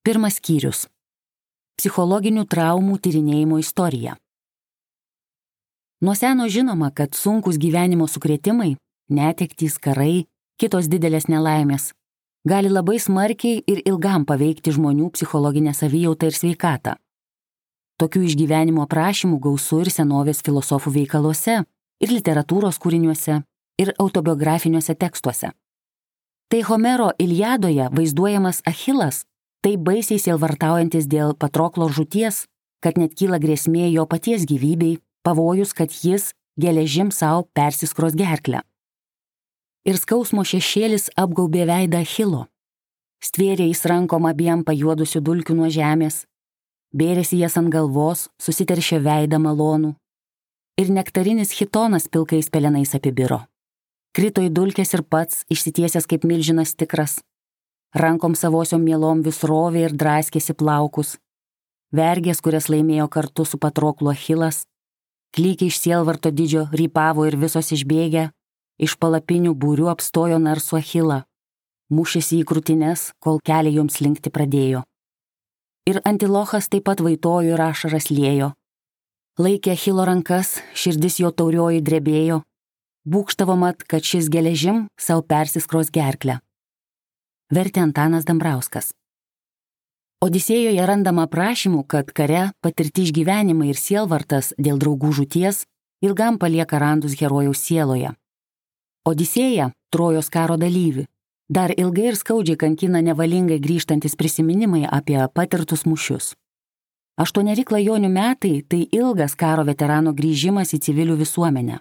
Pirmas 0.02 0.38
skyrius- 0.38 0.86
psichologinių 1.78 2.46
traumų 2.46 2.98
tyrinėjimo 2.98 3.58
istorija. 3.62 4.16
Nuo 6.02 6.14
seno 6.14 6.46
žinoma, 6.46 6.90
kad 6.94 7.14
sunkus 7.14 7.56
gyvenimo 7.58 8.06
sukrėtimai, 8.06 8.76
netektys, 9.10 9.78
karai, 9.78 10.26
kitos 10.60 10.88
didelės 10.92 11.28
nelaimės 11.28 11.92
gali 12.46 12.70
labai 12.70 13.00
smarkiai 13.02 13.62
ir 13.66 13.82
ilgam 13.90 14.24
paveikti 14.24 14.70
žmonių 14.76 15.10
psichologinę 15.16 15.74
savijautą 15.74 16.30
ir 16.30 16.36
sveikatą. 16.38 16.94
Tokių 17.98 18.22
išgyvenimo 18.28 18.84
aprašymų 18.84 19.40
gausu 19.42 19.80
ir 19.82 19.90
senovės 19.90 20.42
filosofų 20.46 20.92
veikaluose, 21.00 21.62
ir 22.00 22.12
literatūros 22.12 22.78
kūriniuose, 22.78 23.40
ir 23.82 23.92
autobiografiniuose 23.98 24.94
tekstuose. 24.94 25.50
Tai 26.46 26.60
Homero 26.68 27.10
Iliadoje 27.18 27.88
vaizduojamas 27.90 28.62
Achilas, 28.68 29.24
taip 29.64 29.82
baisiai 29.82 30.20
sielvartaujantis 30.22 31.08
dėl 31.10 31.34
Patroklo 31.34 31.88
žūties, 31.90 32.44
kad 32.84 33.00
net 33.00 33.16
kyla 33.18 33.40
grėsmė 33.42 33.90
jo 33.90 34.06
paties 34.06 34.46
gyvybei 34.46 35.00
pavojus, 35.26 35.72
kad 35.74 35.90
jis 35.90 36.30
geležim 36.60 37.10
savo 37.10 37.48
persiskros 37.56 38.14
gerklę. 38.14 38.62
Ir 39.86 39.98
skausmo 40.00 40.42
šešėlis 40.42 41.12
apgaubė 41.14 41.64
veidą 41.68 42.00
Achilo. 42.02 42.46
Stvėrė 43.22 43.68
jis 43.68 43.84
rankom 43.86 44.26
abiem 44.26 44.64
pajuodusių 44.66 45.22
dulkių 45.22 45.54
nuo 45.54 45.68
žemės, 45.70 46.24
bėrėsi 46.90 47.38
jas 47.38 47.56
ant 47.60 47.70
galvos, 47.70 48.26
susiteršė 48.42 48.98
veidą 49.04 49.38
malonų. 49.38 49.94
Ir 50.76 50.90
nektarinis 50.92 51.54
hitonas 51.56 52.10
pilkais 52.12 52.50
pelenais 52.50 52.92
apibiro. 52.98 53.44
Krito 54.12 54.42
į 54.42 54.50
dulkes 54.52 54.92
ir 54.96 55.04
pats, 55.06 55.44
išsitiesęs 55.54 56.10
kaip 56.10 56.26
milžinas 56.28 56.74
tikras. 56.74 57.20
Rankom 57.94 58.34
savosiom 58.34 58.82
mielom 58.82 59.22
vis 59.22 59.42
rovė 59.46 59.86
ir 59.86 59.94
draskėsi 59.96 60.56
plaukus. 60.58 61.16
Vergės, 61.94 62.42
kurias 62.42 62.68
laimėjo 62.68 63.06
kartu 63.08 63.46
su 63.46 63.56
patroklu 63.62 64.10
Achilas, 64.10 64.64
Klykiai 65.36 65.68
iš 65.68 65.76
sielvarto 65.82 66.30
didžio 66.32 66.62
rypavo 66.72 67.26
ir 67.28 67.34
visos 67.36 67.68
išbėgę, 67.76 68.30
iš 68.78 68.96
palapinių 69.00 69.54
būrių 69.56 69.88
apstojo 69.92 70.38
narsų 70.42 70.78
Achilą, 70.80 71.22
mušėsi 71.92 72.42
į 72.42 72.48
krūtines, 72.48 73.12
kol 73.20 73.40
keliai 73.40 73.76
joms 73.78 74.00
linkti 74.00 74.32
pradėjo. 74.32 74.82
Ir 75.86 76.00
Antilochas 76.04 76.68
taip 76.68 76.86
pat 76.88 77.00
vaitojo 77.00 77.54
ir 77.54 77.62
ašaras 77.62 78.10
lėjo. 78.10 78.52
Laikė 79.38 79.76
Achilo 79.76 80.04
rankas, 80.08 80.56
širdis 80.74 81.20
jo 81.20 81.30
taurioji 81.30 81.84
drebėjo, 81.84 82.40
būkštavo 83.06 83.54
mat, 83.60 83.84
kad 83.86 84.02
šis 84.02 84.30
geležim 84.32 84.86
savo 84.98 85.22
persiskros 85.22 85.92
gerklę. 85.94 86.40
Vertė 87.52 87.84
Antanas 87.84 88.26
Dambrauskas. 88.26 88.90
Odisėjoje 90.24 90.82
randama 90.88 91.26
aprašymų, 91.28 91.84
kad 91.86 92.10
kare 92.10 92.50
patirti 92.64 93.04
išgyvenimai 93.06 93.68
ir 93.70 93.78
sielvartas 93.78 94.54
dėl 94.58 94.80
draugų 94.82 95.12
žūties 95.20 95.66
ilgam 96.02 96.40
palieka 96.40 96.80
randus 96.82 97.14
herojaus 97.20 97.60
sieloje. 97.62 98.16
Odisėja, 99.06 99.70
trojos 99.94 100.28
karo 100.34 100.56
dalyvi, 100.58 101.04
dar 101.48 101.70
ilgai 101.70 102.08
ir 102.10 102.16
skaudžiai 102.18 102.58
kankina 102.58 102.98
nevalingai 103.06 103.60
grįžtantis 103.62 104.18
prisiminimai 104.18 104.82
apie 104.90 105.20
patirtus 105.30 105.84
mušius. 105.86 106.34
Aštuoneri 107.16 107.64
klajonių 107.64 108.10
metai- 108.10 108.62
tai 108.70 108.88
ilgas 108.92 109.36
karo 109.36 109.64
veterano 109.64 110.12
grįžimas 110.12 110.74
į 110.74 110.78
civilių 110.86 111.16
visuomenę. 111.22 111.78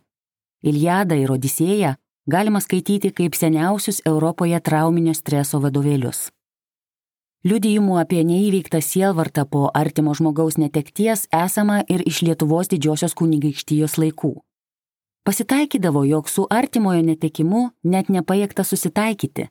Iliadą 0.63 1.15
ir 1.17 1.31
Odisėją 1.31 1.95
galima 2.29 2.61
skaityti 2.61 3.11
kaip 3.11 3.33
seniausius 3.35 4.01
Europoje 4.05 4.61
trauminio 4.61 5.13
streso 5.13 5.59
vadovėlius. 5.59 6.29
Liudijimų 7.43 7.99
apie 8.01 8.23
neįveiktą 8.23 8.81
sielvartą 8.81 9.45
po 9.49 9.71
artimo 9.73 10.13
žmogaus 10.13 10.57
netekties 10.57 11.27
esama 11.33 11.83
ir 11.89 12.01
iš 12.05 12.21
Lietuvos 12.21 12.67
didžiosios 12.67 13.13
kunigaikštijos 13.13 13.97
laikų. 13.97 14.41
Pasitaikydavo, 15.25 16.03
jog 16.03 16.29
su 16.29 16.43
artimojo 16.49 17.01
netekimu 17.01 17.61
net 17.83 18.11
nepajėgta 18.13 18.61
susitaikyti. 18.63 19.47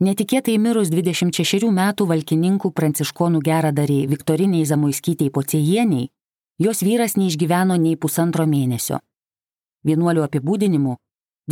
Netikėtai 0.00 0.54
mirus 0.56 0.88
26 0.88 1.68
metų 1.76 2.06
valkininkų 2.08 2.70
pranciškonų 2.72 3.42
geradariai 3.44 4.06
Viktoriniai 4.08 4.64
Zamoiskytei 4.64 5.28
pociejieniai, 5.34 6.08
jos 6.64 6.80
vyras 6.80 7.18
neišgyveno 7.20 7.76
nei 7.76 7.98
pusantro 8.00 8.46
mėnesio. 8.48 9.02
Vienuolių 9.84 10.24
apibūdinimu, 10.24 10.96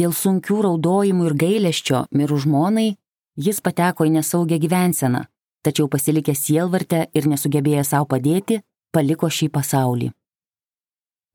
dėl 0.01 0.17
sunkių 0.17 0.63
raudojimų 0.65 1.29
ir 1.29 1.37
gailesčio 1.45 2.07
mirų 2.17 2.39
žmonai, 2.47 2.89
jis 3.37 3.61
pateko 3.61 4.09
į 4.09 4.15
nesaugę 4.17 4.57
gyvenseną, 4.57 5.27
tačiau 5.61 5.93
pasilikęs 5.93 6.47
sielvartę 6.49 7.11
ir 7.13 7.29
nesugebėjęs 7.29 7.93
savo 7.93 8.09
padėti, 8.09 8.63
paliko 8.89 9.29
šį 9.29 9.51
pasaulį. 9.53 10.15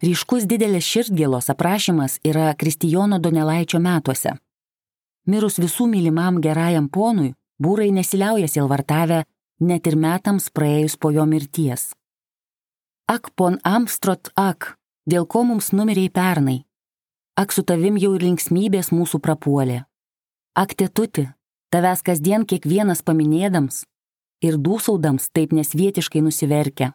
Ryškus 0.02 0.48
didelės 0.50 0.88
širdgėlos 0.88 1.52
aprašymas 1.54 2.18
yra 2.26 2.54
Kristijono 2.58 3.20
Donelaičio 3.20 3.80
metuose. 3.80 4.34
Mirus 5.30 5.60
visų 5.62 5.88
mylimam 5.88 6.42
gerajam 6.44 6.90
ponui, 6.90 7.34
būrai 7.62 7.92
nesiliauja 7.96 8.50
sielvartavę 8.50 9.24
net 9.60 9.88
ir 9.88 9.96
metams 9.96 10.50
praėjus 10.50 10.98
po 10.98 11.12
jo 11.16 11.26
mirties. 11.30 11.94
Ak, 13.08 13.30
pon 13.36 13.60
Amstrot, 13.64 14.32
ak, 14.36 14.76
dėl 15.08 15.28
ko 15.28 15.44
mums 15.48 15.72
numeriai 15.72 16.10
pernai. 16.10 16.64
Ak, 17.40 17.52
su 17.52 17.64
tavim 17.64 17.96
jau 18.00 18.14
ir 18.18 18.24
linksmybės 18.24 18.92
mūsų 18.96 19.20
prapuolė. 19.24 19.84
Ak, 20.56 20.76
tėtuti, 20.80 21.30
tavęs 21.74 22.04
kasdien 22.06 22.46
kiekvienas 22.48 23.02
paminėdams, 23.06 23.84
ir 24.44 24.60
dūsaudams 24.60 25.32
taip 25.34 25.56
nesvietiškai 25.56 26.22
nusiverkia, 26.22 26.94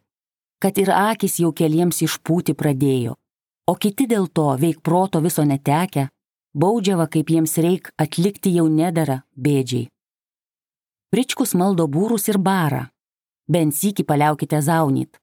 kad 0.63 0.79
ir 0.79 0.91
akis 0.91 1.39
jau 1.43 1.53
keliems 1.53 2.03
išpūti 2.03 2.55
pradėjo, 2.59 3.15
o 3.71 3.75
kiti 3.75 4.07
dėl 4.11 4.27
to 4.29 4.49
veik 4.59 4.83
proto 4.83 5.21
viso 5.25 5.45
netekę, 5.45 6.09
baudžiava 6.55 7.07
kaip 7.13 7.31
jiems 7.31 7.57
reik 7.63 7.93
atlikti 7.97 8.55
jau 8.57 8.67
nedara 8.69 9.23
bėdžiai. 9.37 9.89
Pričkus 11.13 11.55
maldo 11.55 11.87
būrus 11.89 12.29
ir 12.29 12.39
barą, 12.39 12.89
bent 13.49 13.77
sykį 13.77 14.05
paliaukite 14.05 14.61
zaunyt, 14.61 15.17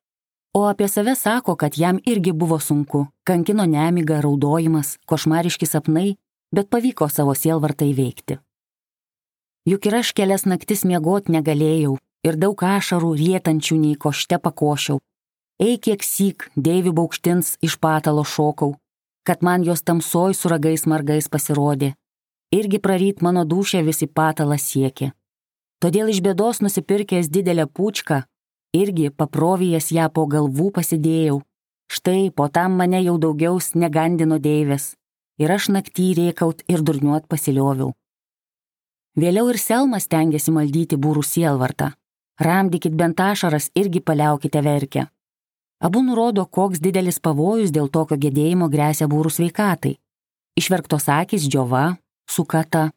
o 0.56 0.66
apie 0.70 0.88
save 0.88 1.16
sako, 1.16 1.56
kad 1.56 1.78
jam 1.78 2.00
irgi 2.06 2.32
buvo 2.32 2.58
sunku, 2.60 3.06
kankino 3.28 3.66
nemiga, 3.70 4.22
raudojimas, 4.24 4.96
košmariški 5.06 5.68
sapnai, 5.70 6.16
bet 6.56 6.72
pavyko 6.72 7.10
savo 7.12 7.36
sielvartą 7.36 7.86
įveikti. 7.92 8.40
Juk 9.66 9.86
ir 9.90 10.00
aš 10.00 10.14
kelias 10.14 10.46
naktis 10.46 10.86
miegot 10.86 11.30
negalėjau, 11.30 11.98
ir 12.26 12.38
daug 12.42 12.64
ašarų 12.64 13.12
rietančių 13.20 13.78
nei 13.82 13.96
košte 14.00 14.40
pakošiau. 14.42 15.00
Eik 15.56 15.86
kiek 15.88 16.02
syk, 16.04 16.50
dėvių 16.60 16.92
baukštins 16.92 17.54
iš 17.64 17.78
patalo 17.80 18.26
šokau, 18.28 18.74
kad 19.24 19.40
man 19.40 19.64
jos 19.64 19.86
tamsoj 19.88 20.34
su 20.36 20.50
ragais 20.52 20.84
margais 20.84 21.30
pasirodė. 21.32 21.94
Irgi 22.52 22.80
praryt 22.84 23.24
mano 23.24 23.46
dušę 23.48 23.80
visi 23.88 24.08
patalą 24.08 24.58
siekė. 24.60 25.14
Todėl 25.80 26.12
iš 26.12 26.20
bėdos 26.26 26.60
nusipirkęs 26.60 27.32
didelę 27.32 27.70
pučką, 27.72 28.26
irgi 28.76 29.14
paprovėjęs 29.16 29.90
ją 29.96 30.10
po 30.12 30.28
galvų 30.28 30.74
pasidėjau. 30.76 31.40
Štai 31.88 32.32
po 32.36 32.50
tam 32.52 32.76
mane 32.76 33.00
jau 33.06 33.16
daugiaus 33.16 33.74
negandino 33.80 34.40
deivės. 34.40 34.92
Ir 35.40 35.52
aš 35.56 35.72
naktį 35.72 36.12
rėkaut 36.20 36.68
ir 36.68 36.84
durniuot 36.84 37.32
pasilioviau. 37.32 37.94
Vėliau 39.16 39.48
ir 39.52 39.60
Selmas 39.60 40.12
tengiasi 40.12 40.52
maldyti 40.52 41.00
būrų 41.00 41.24
sielvartą. 41.24 41.94
Ramdykit 42.44 42.96
bent 43.00 43.20
ašaras 43.24 43.72
irgi 43.76 44.04
paliaukite 44.04 44.60
verkę. 44.60 45.08
Abu 45.80 46.02
nurodo, 46.04 46.46
koks 46.46 46.80
didelis 46.80 47.20
pavojus 47.20 47.72
dėl 47.76 47.90
tokio 47.92 48.18
gedėjimo 48.18 48.70
grėsia 48.72 49.08
būrų 49.12 49.32
sveikatai. 49.32 49.98
Išverktos 50.56 51.10
akis 51.12 51.50
džiova, 51.52 51.98
sukata, 52.32 52.92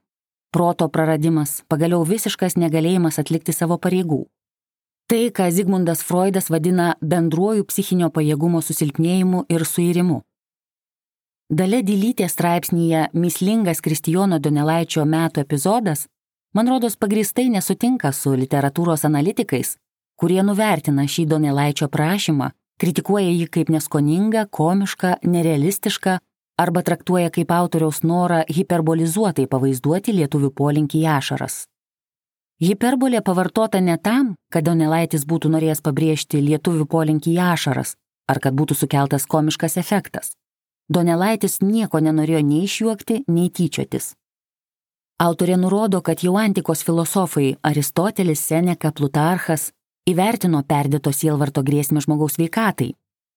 proto 0.54 0.88
praradimas, 0.88 1.62
pagaliau 1.68 2.04
visiškas 2.06 2.56
negalėjimas 2.56 3.18
atlikti 3.18 3.52
savo 3.52 3.78
pareigų. 3.78 4.26
Tai, 5.08 5.22
ką 5.32 5.48
Zygmundas 5.50 6.04
Freudas 6.04 6.50
vadina 6.52 6.94
bendruoju 7.00 7.64
psichinio 7.64 8.10
pajėgumo 8.12 8.60
susilpnėjimu 8.62 9.46
ir 9.48 9.64
suirimu. 9.64 10.22
Dalia 11.48 11.80
Dilytė 11.80 12.28
straipsnyje 12.28 13.06
Mislingas 13.16 13.80
Kristijono 13.80 14.36
Donelaičio 14.38 15.06
metų 15.08 15.40
epizodas, 15.46 16.04
man 16.52 16.68
rodos, 16.68 16.98
pagristai 17.00 17.48
nesutinka 17.48 18.12
su 18.12 18.34
literatūros 18.36 19.06
analitikais, 19.08 19.78
kurie 20.20 20.42
nuvertina 20.44 21.06
šį 21.08 21.24
Donelaičio 21.32 21.88
prašymą, 21.88 22.50
kritikuoja 22.78 23.28
jį 23.28 23.46
kaip 23.52 23.70
neskoningą, 23.74 24.46
komišką, 24.50 25.18
nerealistišką 25.22 26.18
arba 26.58 26.82
traktuoja 26.82 27.30
kaip 27.34 27.52
autoriaus 27.54 28.02
norą 28.02 28.42
hiperbolizuotai 28.48 29.46
pavaizduoti 29.46 30.14
lietuvių 30.16 30.50
polinkį 30.50 31.04
į 31.04 31.08
ašaras. 31.18 31.62
Hiperbolė 32.58 33.22
pavartota 33.22 33.78
ne 33.80 33.94
tam, 34.02 34.34
kad 34.50 34.66
Donelaitis 34.66 35.22
būtų 35.30 35.52
norėjęs 35.54 35.82
pabrėžti 35.84 36.42
lietuvių 36.42 36.88
polinkį 36.90 37.36
į 37.36 37.42
ašaras 37.52 37.94
ar 38.28 38.40
kad 38.44 38.56
būtų 38.56 38.76
sukeltas 38.76 39.26
komiškas 39.26 39.78
efektas. 39.80 40.34
Donelaitis 40.88 41.60
nieko 41.64 42.00
nenorėjo 42.00 42.42
nei 42.44 42.64
išjuokti, 42.68 43.22
nei 43.28 43.50
tyčiotis. 43.52 44.14
Autorė 45.18 45.56
nurodo, 45.58 46.00
kad 46.04 46.22
jau 46.22 46.36
antikos 46.38 46.84
filosofai 46.86 47.56
Aristotelis, 47.66 48.44
Seneka, 48.44 48.92
Plutarchas 48.94 49.72
įvertino 50.08 50.62
perdėto 50.64 51.12
sielvarto 51.12 51.62
grėsmę 51.66 52.02
žmogaus 52.04 52.38
veikatai 52.40 52.92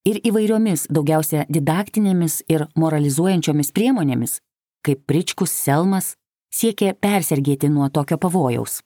ir 0.08 0.20
įvairiomis, 0.26 0.88
daugiausia 0.90 1.46
didaktinėmis 1.50 2.42
ir 2.50 2.68
moralizuojančiomis 2.80 3.72
priemonėmis, 3.76 4.40
kaip 4.86 5.04
Pričkus 5.10 5.54
Selmas, 5.54 6.16
siekė 6.54 6.94
persergėti 7.00 7.70
nuo 7.70 7.90
tokio 7.90 8.18
pavojaus. 8.18 8.80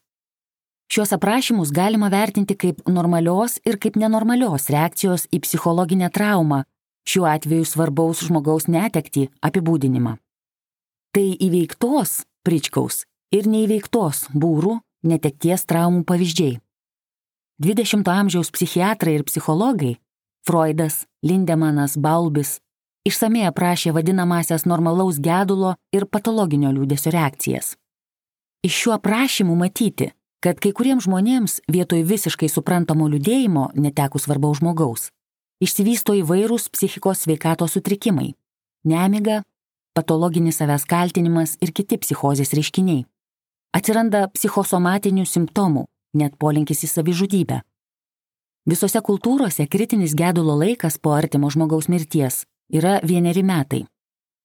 Šios 0.92 1.12
aprašymus 1.16 1.72
galima 1.74 2.10
vertinti 2.12 2.54
kaip 2.54 2.84
normalios 2.86 3.56
ir 3.66 3.78
kaip 3.82 3.96
nenormalios 3.98 4.68
reakcijos 4.70 5.26
į 5.34 5.40
psichologinę 5.42 6.12
traumą 6.14 6.62
šiuo 7.06 7.26
atveju 7.30 7.66
svarbaus 7.66 8.22
žmogaus 8.26 8.68
netekti 8.70 9.26
apibūdinimą. 9.42 10.14
Tai 11.14 11.26
įveiktos 11.48 12.20
pričkaus 12.46 13.02
ir 13.34 13.48
neįveiktos 13.50 14.28
būrų 14.34 14.78
netekties 15.06 15.66
traumų 15.66 16.04
pavyzdžiai. 16.06 16.60
20-ojo 17.62 18.12
amžiaus 18.12 18.50
psichiatrai 18.50 19.14
ir 19.16 19.24
psichologai 19.24 19.96
Freudas, 20.46 21.06
Lindemanas, 21.22 21.96
Baulbis 21.96 22.58
išsamei 23.06 23.46
aprašė 23.46 23.94
vadinamasias 23.96 24.66
normalaus 24.66 25.18
gedulo 25.22 25.74
ir 25.94 26.06
patologinio 26.10 26.72
liūdėsio 26.74 27.12
reakcijas. 27.14 27.74
Iš 28.66 28.78
šių 28.82 28.94
aprašymų 28.98 29.56
matyti, 29.62 30.10
kad 30.42 30.60
kai 30.62 30.72
kuriems 30.76 31.06
žmonėms 31.06 31.60
vietoj 31.72 32.02
visiškai 32.06 32.50
suprantamo 32.50 33.08
liūdėjimo 33.12 33.70
netekus 33.78 34.26
svarbaus 34.26 34.60
žmogaus, 34.60 35.08
išsivysto 35.62 36.16
įvairūs 36.22 36.68
psichikos 36.74 37.24
sveikatos 37.24 37.76
sutrikimai- 37.78 38.34
nemiga, 38.92 39.42
patologinis 39.94 40.58
savęs 40.60 40.84
kaltinimas 40.84 41.56
ir 41.60 41.72
kiti 41.72 41.96
psichozės 41.98 42.52
reiškiniai. 42.52 43.06
Atsiranda 43.76 44.28
psichosomatinių 44.28 45.24
simptomų, 45.26 45.84
net 46.16 46.36
polinkis 46.38 46.84
į 46.86 46.92
savižudybę. 46.92 47.60
Visose 48.66 48.98
kultūrose 48.98 49.68
kritinis 49.70 50.16
gedulo 50.18 50.56
laikas 50.58 50.98
po 50.98 51.12
artimo 51.14 51.50
žmogaus 51.54 51.86
mirties 51.92 52.44
yra 52.72 52.98
vieneri 53.04 53.44
metai. 53.46 53.84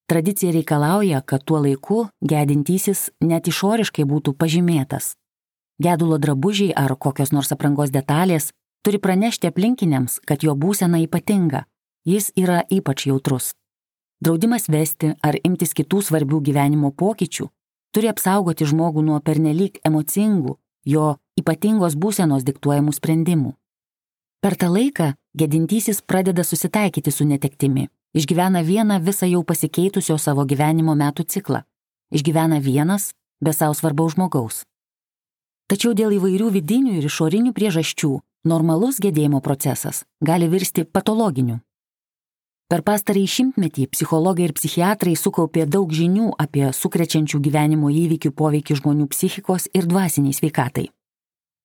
Tradicija 0.06 0.52
reikalauja, 0.52 1.20
kad 1.20 1.44
tuo 1.44 1.58
laiku 1.62 2.04
gedintysis 2.20 3.10
net 3.20 3.48
išoriškai 3.48 4.04
būtų 4.04 4.34
pažymėtas. 4.38 5.14
Gedulo 5.82 6.18
drabužiai 6.18 6.74
ar 6.76 6.94
kokios 6.94 7.32
nors 7.32 7.50
aprangos 7.54 7.90
detalės 7.90 8.52
turi 8.84 8.98
pranešti 8.98 9.48
aplinkiniams, 9.48 10.20
kad 10.26 10.44
jo 10.46 10.54
būsena 10.54 11.00
ypatinga, 11.02 11.64
jis 12.04 12.30
yra 12.36 12.62
ypač 12.70 13.06
jautrus. 13.08 13.52
Draudimas 14.22 14.68
vesti 14.70 15.14
ar 15.22 15.38
imtis 15.42 15.74
kitų 15.74 16.02
svarbių 16.06 16.42
gyvenimo 16.46 16.92
pokyčių 16.94 17.48
turi 17.94 18.10
apsaugoti 18.10 18.68
žmogų 18.70 19.02
nuo 19.06 19.18
pernelyg 19.20 19.80
emocingų, 19.86 20.56
jo 20.86 21.06
ypatingos 21.40 21.96
būsenos 21.96 22.44
diktuojamų 22.44 22.92
sprendimų. 22.92 23.52
Per 24.42 24.56
tą 24.58 24.68
laiką 24.72 25.12
gedintysis 25.38 26.02
pradeda 26.02 26.44
susitaikyti 26.44 27.12
su 27.14 27.24
netektimi, 27.24 27.88
išgyvena 28.14 28.62
vieną 28.66 28.98
visą 29.00 29.28
jau 29.30 29.44
pasikeitusio 29.46 30.18
savo 30.18 30.44
gyvenimo 30.44 30.94
metų 30.98 31.24
ciklą, 31.24 31.62
išgyvena 32.10 32.58
vienas 32.60 33.12
be 33.40 33.52
savo 33.52 33.74
svarbaus 33.74 34.16
žmogaus. 34.16 34.64
Tačiau 35.70 35.94
dėl 35.94 36.18
įvairių 36.18 36.50
vidinių 36.52 36.96
ir 36.98 37.06
išorinių 37.08 37.52
priežasčių 37.56 38.10
normalus 38.44 38.98
gedėjimo 39.00 39.40
procesas 39.40 40.02
gali 40.20 40.48
virsti 40.50 40.84
patologiniu. 40.84 41.60
Per 42.72 42.80
pastarąjį 42.82 43.28
šimtmetį 43.28 43.86
psichologai 43.92 44.46
ir 44.48 44.54
psichiatrai 44.56 45.12
sukaupė 45.16 45.66
daug 45.68 45.90
žinių 45.92 46.30
apie 46.40 46.70
sukrečiančių 46.72 47.40
gyvenimo 47.46 47.92
įvykių 47.92 48.32
poveikį 48.32 48.78
žmonių 48.80 49.08
psichikos 49.12 49.68
ir 49.76 49.86
dvasiniai 49.86 50.32
sveikatai. 50.32 50.88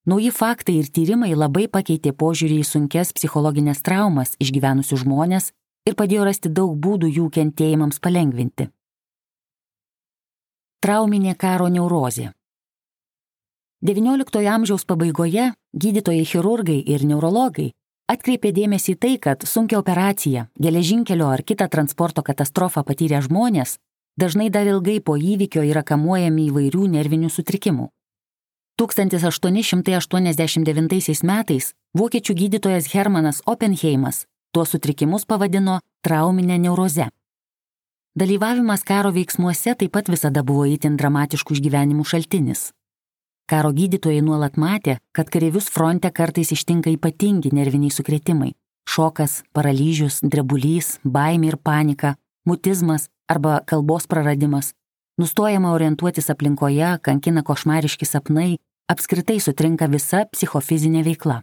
Nauji 0.08 0.32
faktai 0.32 0.78
ir 0.80 0.88
tyrimai 0.88 1.34
labai 1.36 1.66
pakeitė 1.68 2.14
požiūrį 2.16 2.62
į 2.64 2.68
sunkes 2.68 3.10
psichologinės 3.12 3.82
traumas 3.84 4.38
išgyvenusių 4.40 5.02
žmonės 5.04 5.50
ir 5.90 5.98
padėjo 6.00 6.28
rasti 6.28 6.52
daug 6.60 6.78
būdų 6.80 7.10
jų 7.18 7.26
kentėjimams 7.36 8.00
palengvinti. 8.00 8.70
Trauminė 10.80 11.34
karo 11.36 11.68
neurozė. 11.68 12.30
XIX 13.84 14.48
amžiaus 14.54 14.88
pabaigoje 14.88 15.52
gydytojai 15.76 16.24
chirurgai 16.32 16.80
ir 16.96 17.04
neurologai 17.04 17.74
atkreipė 18.08 18.54
dėmesį 18.56 18.96
į 18.96 19.00
tai, 19.04 19.14
kad 19.20 19.44
sunkia 19.44 19.82
operacija, 19.82 20.48
geležinkelio 20.56 21.28
ar 21.28 21.44
kitą 21.44 21.68
transporto 21.68 22.24
katastrofą 22.24 22.88
patyrę 22.88 23.20
žmonės 23.28 23.76
dažnai 24.16 24.48
dar 24.50 24.72
ilgai 24.72 25.02
po 25.04 25.20
įvykio 25.20 25.68
yra 25.68 25.84
kamuojami 25.84 26.48
įvairių 26.48 26.88
nervinių 26.96 27.30
sutrikimų. 27.30 27.92
1889 28.78 31.24
metais 31.24 31.74
vokiečių 31.98 32.34
gydytojas 32.42 32.86
Hermanas 32.94 33.42
Oppenheimas 33.46 34.26
tuos 34.58 34.70
sutrikimus 34.70 35.26
pavadino 35.26 35.80
trauminę 36.02 36.60
neuroze. 36.60 37.08
Dalyvavimas 38.16 38.84
karo 38.84 39.12
veiksmuose 39.14 39.76
taip 39.76 39.92
pat 39.94 40.10
visada 40.10 40.42
buvo 40.44 40.66
itin 40.66 40.96
dramatiškų 40.98 41.58
išgyvenimų 41.58 42.06
šaltinis. 42.06 42.72
Karo 43.46 43.70
gydytojai 43.72 44.24
nuolat 44.26 44.58
matė, 44.58 44.98
kad 45.14 45.30
kareivius 45.30 45.70
fronte 45.70 46.10
kartais 46.12 46.52
ištinka 46.52 46.90
ypatingi 46.90 47.54
nerviniai 47.54 47.94
sukretimai- 47.94 48.56
šokas, 48.94 49.44
paralyžius, 49.54 50.22
drebulys, 50.22 51.00
baimė 51.06 51.48
ir 51.48 51.58
panika, 51.58 52.16
mutizmas 52.46 53.10
arba 53.30 53.62
kalbos 53.66 54.08
praradimas. 54.08 54.74
Nustojama 55.18 55.74
orientuotis 55.74 56.30
aplinkoje, 56.30 57.00
kankina 57.02 57.44
košmariški 57.44 58.06
sapnai, 58.06 58.58
apskritai 58.92 59.38
sutrinka 59.44 59.88
visa 59.92 60.26
psichofizinė 60.32 61.04
veikla. 61.08 61.42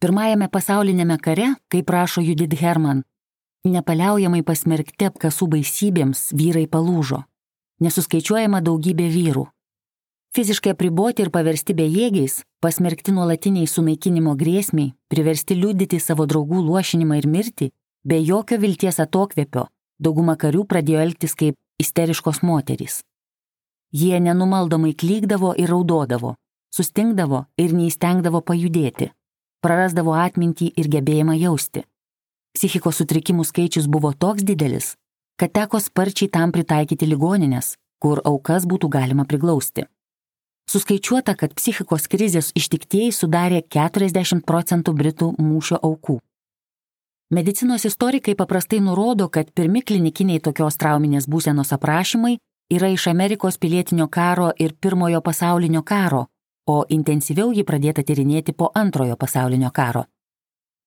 Pirmajame 0.00 0.48
pasaulinėme 0.52 1.18
kare, 1.22 1.54
kaip 1.72 1.90
rašo 1.90 2.20
Judith 2.20 2.60
Herman, 2.60 3.02
nepaliaujamai 3.64 4.44
pasmerkti 4.46 5.08
apkasų 5.08 5.48
baisybėms 5.56 6.30
vyrai 6.36 6.66
palūžo. 6.70 7.24
Nesuskaičiuojama 7.80 8.62
daugybė 8.64 9.10
vyrų, 9.12 9.46
Fiziškai 10.36 10.74
apriboti 10.74 11.24
ir 11.24 11.30
paversti 11.32 11.72
bejėgiais, 11.72 12.42
pasmerkti 12.60 13.14
nuolatiniai 13.16 13.68
sunaikinimo 13.72 14.34
grėsmiai, 14.36 14.90
priversti 15.08 15.56
liūdyti 15.56 15.96
savo 15.96 16.26
draugų 16.28 16.60
luošinimą 16.66 17.16
ir 17.22 17.28
mirtį, 17.32 17.70
be 18.04 18.18
jokio 18.20 18.58
vilties 18.60 19.00
atokvėpio, 19.00 19.64
dauguma 19.96 20.34
karių 20.36 20.66
pradėjo 20.68 21.06
elgtis 21.06 21.32
kaip 21.40 21.56
isteriškos 21.80 22.42
moterys. 22.44 22.98
Jie 23.96 24.18
nenumaldomai 24.20 24.92
klykdavo 24.92 25.54
ir 25.56 25.70
raudodavo, 25.72 26.34
sustingdavo 26.74 27.46
ir 27.62 27.72
neįstengdavo 27.72 28.42
pajudėti, 28.44 29.08
prarasdavo 29.64 30.12
atmintį 30.20 30.72
ir 30.76 30.90
gebėjimą 30.92 31.36
jausti. 31.40 31.84
Psichikos 32.56 33.00
sutrikimų 33.00 33.46
skaičius 33.48 33.86
buvo 33.88 34.12
toks 34.12 34.44
didelis, 34.48 34.94
kad 35.40 35.54
teko 35.56 35.80
sparčiai 35.80 36.28
tam 36.32 36.52
pritaikyti 36.52 37.08
ligoninės, 37.08 37.74
kur 38.02 38.20
aukas 38.24 38.66
būtų 38.68 38.90
galima 38.92 39.24
priglausti. 39.24 39.86
Suskaičiuota, 40.68 41.36
kad 41.38 41.54
psichikos 41.54 42.08
krizės 42.10 42.50
ištiktieji 42.58 43.12
sudarė 43.14 43.62
40 43.76 44.42
procentų 44.44 44.96
Britų 44.98 45.28
mūšio 45.38 45.78
aukų. 45.78 46.18
Medicinos 47.30 47.86
istorikai 47.86 48.34
paprastai 48.38 48.80
nurodo, 48.82 49.28
kad 49.30 49.52
pirmi 49.54 49.82
klinikiniai 49.82 50.42
tokios 50.42 50.76
trauminės 50.82 51.30
būsenos 51.30 51.72
aprašymai 51.74 52.36
yra 52.70 52.88
iš 52.88 53.06
Amerikos 53.06 53.58
pilietinio 53.58 54.08
karo 54.08 54.50
ir 54.58 54.74
pirmojo 54.80 55.20
pasaulinio 55.20 55.82
karo, 55.82 56.26
o 56.66 56.84
intensyviau 56.88 57.52
jį 57.54 57.64
pradėta 57.64 58.02
tyrinėti 58.02 58.52
po 58.52 58.70
antrojo 58.74 59.16
pasaulinio 59.16 59.70
karo. 59.70 60.04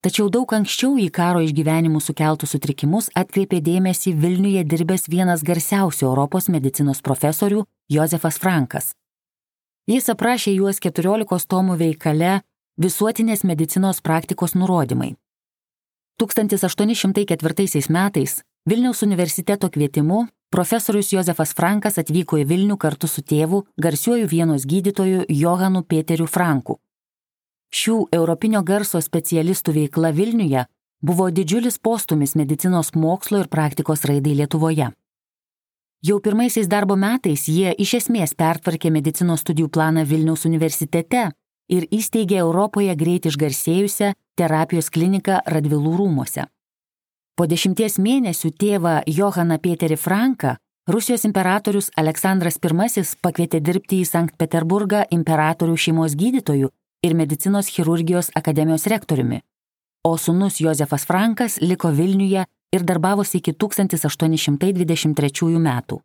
Tačiau 0.00 0.30
daug 0.32 0.52
anksčiau 0.56 0.94
į 0.96 1.10
karo 1.12 1.42
išgyvenimų 1.44 2.00
sukeltus 2.00 2.54
sutrikimus 2.54 3.10
atkreipė 3.20 3.60
dėmesį 3.60 4.14
Vilniuje 4.16 4.64
dirbęs 4.64 5.08
vienas 5.12 5.42
garsiausių 5.44 6.06
Europos 6.08 6.48
medicinos 6.48 7.02
profesorių 7.04 7.66
Josefas 7.92 8.38
Frankas. 8.40 8.94
Jis 9.88 10.08
aprašė 10.08 10.54
juos 10.56 10.80
14 10.80 11.46
tomų 11.48 11.76
veikale 11.76 12.40
Visuotinės 12.80 13.44
medicinos 13.44 14.00
praktikos 14.00 14.54
nurodymai. 14.56 15.16
1804 16.16 17.88
metais 17.92 18.40
Vilniaus 18.68 19.02
universiteto 19.02 19.68
kvietimu 19.68 20.26
profesorius 20.50 21.12
Josefas 21.14 21.54
Frankas 21.54 21.98
atvyko 22.02 22.40
į 22.42 22.46
Vilnių 22.50 22.76
kartu 22.76 23.08
su 23.08 23.22
tėvu, 23.22 23.64
garsiuoju 23.80 24.28
vienos 24.28 24.66
gydytoju 24.66 25.26
Johanu 25.28 25.82
Peteriu 25.82 26.26
Franku. 26.26 26.80
Šių 27.70 27.96
europinio 28.12 28.62
garso 28.66 28.98
specialistų 29.00 29.76
veikla 29.76 30.10
Vilniuje 30.10 30.64
buvo 31.06 31.30
didžiulis 31.30 31.78
postumis 31.78 32.34
medicinos 32.34 32.94
mokslo 32.94 33.44
ir 33.44 33.48
praktikos 33.48 34.02
raidai 34.10 34.34
Lietuvoje. 34.42 34.90
Jau 36.02 36.16
pirmaisiais 36.24 36.68
darbo 36.68 36.96
metais 36.96 37.46
jie 37.48 37.74
iš 37.78 37.94
esmės 38.00 38.32
pertvarkė 38.34 38.90
medicinos 38.90 39.44
studijų 39.44 39.68
planą 39.68 40.06
Vilniaus 40.08 40.46
universitete 40.48 41.28
ir 41.68 41.86
įsteigė 41.92 42.40
Europoje 42.40 42.94
greit 42.96 43.28
išgarsėjusią 43.28 44.14
terapijos 44.40 44.90
kliniką 44.90 45.42
Radvilų 45.46 45.98
rūmose. 46.00 46.46
Po 47.40 47.46
dešimties 47.48 47.94
mėnesių 47.96 48.50
tėvą 48.60 48.90
Johaną 49.08 49.56
Pieterį 49.64 49.96
Franką 49.96 50.58
Rusijos 50.92 51.22
imperatorius 51.24 51.88
Aleksandras 51.96 52.60
I 52.60 53.02
pakvietė 53.22 53.60
dirbti 53.64 54.02
į 54.02 54.04
Sankt 54.04 54.36
Peterburgą 54.36 55.06
imperatorių 55.08 55.76
šeimos 55.76 56.16
gydytojų 56.20 56.68
ir 57.02 57.14
medicinos 57.14 57.66
chirurgijos 57.72 58.30
akademijos 58.34 58.86
rektoriumi, 58.86 59.40
o 60.04 60.18
sūnus 60.18 60.60
Josefas 60.60 61.06
Frankas 61.06 61.58
liko 61.62 61.88
Vilniuje 61.88 62.44
ir 62.76 62.84
darbavosi 62.84 63.38
iki 63.38 63.52
1823 63.52 65.58
metų. 65.58 66.00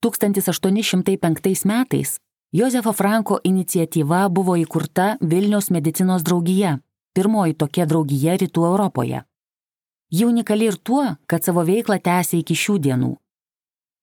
1805 0.00 1.66
metais 1.66 2.20
Josefo 2.52 2.92
Franko 2.92 3.40
iniciatyva 3.42 4.28
buvo 4.28 4.56
įkurta 4.56 5.16
Vilniaus 5.20 5.70
medicinos 5.70 6.22
draugija, 6.22 6.78
pirmoji 7.14 7.54
tokia 7.54 7.86
draugija 7.86 8.36
Rytų 8.38 8.64
Europoje. 8.70 9.24
Ji 10.16 10.24
unikali 10.24 10.64
ir 10.70 10.76
tuo, 10.76 11.04
kad 11.26 11.44
savo 11.44 11.60
veiklą 11.66 11.98
tęsia 12.00 12.38
iki 12.40 12.54
šių 12.56 12.74
dienų. 12.84 13.12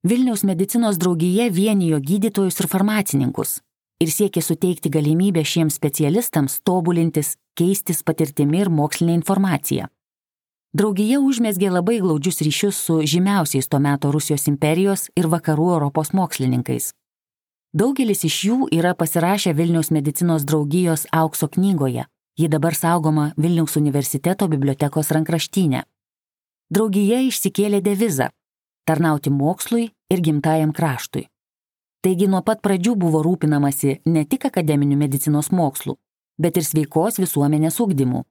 Vilniaus 0.05 0.43
medicinos 0.45 0.99
draugija 1.01 1.47
vienijo 1.49 1.97
gydytojus 2.09 2.59
ir 2.59 2.67
farmacininkus 2.69 3.61
ir 4.03 4.11
siekė 4.11 4.41
suteikti 4.43 4.91
galimybę 4.93 5.41
šiems 5.47 5.77
specialistams 5.79 6.59
tobulintis, 6.67 7.37
keistis 7.57 8.03
patirtimi 8.03 8.59
ir 8.61 8.69
mokslinė 8.69 9.15
informacija. 9.15 9.87
Draugija 10.77 11.21
užmėsgė 11.23 11.71
labai 11.71 11.99
glaudžius 12.03 12.43
ryšius 12.45 12.81
su 12.85 12.99
žymiausiais 13.13 13.71
tuo 13.71 13.79
metu 13.79 14.11
Rusijos 14.13 14.45
imperijos 14.51 15.07
ir 15.15 15.29
vakarų 15.33 15.69
Europos 15.77 16.13
mokslininkais. 16.19 16.91
Daugelis 17.73 18.25
iš 18.27 18.37
jų 18.49 18.59
yra 18.75 18.93
pasirašę 18.93 19.55
Vilniaus 19.57 19.89
medicinos 19.89 20.45
draugijos 20.45 21.07
aukso 21.23 21.49
knygoje. 21.55 22.05
Ji 22.37 22.49
dabar 22.49 22.75
saugoma 22.75 23.31
Vilniaus 23.37 23.77
universiteto 23.77 24.49
bibliotekos 24.49 25.13
rankraštinė 25.13 25.83
draugija 26.71 27.19
išsikėlė 27.27 27.81
devizą- 27.81 28.29
tarnauti 28.87 29.29
mokslui 29.29 29.91
ir 30.09 30.19
gimtajam 30.21 30.73
kraštui. 30.73 31.27
Taigi 32.03 32.27
nuo 32.27 32.41
pat 32.41 32.61
pradžių 32.61 32.95
buvo 32.95 33.23
rūpinamasi 33.23 34.01
ne 34.05 34.25
tik 34.25 34.45
akademinių 34.45 34.97
medicinos 34.97 35.49
mokslų, 35.49 35.95
bet 36.37 36.57
ir 36.57 36.63
sveikos 36.63 37.19
visuomenės 37.19 37.79
ugdymų. 37.79 38.23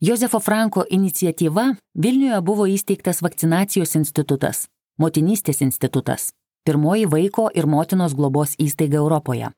Josefo 0.00 0.40
Franko 0.40 0.84
iniciatyva 0.90 1.76
Vilniuje 1.94 2.40
buvo 2.42 2.66
įsteigtas 2.66 3.22
vakcinacijos 3.22 3.94
institutas, 3.96 4.68
motinystės 4.98 5.62
institutas, 5.64 6.32
pirmoji 6.64 7.06
vaiko 7.06 7.48
ir 7.54 7.66
motinos 7.66 8.14
globos 8.14 8.56
įstaiga 8.58 9.00
Europoje. 9.00 9.52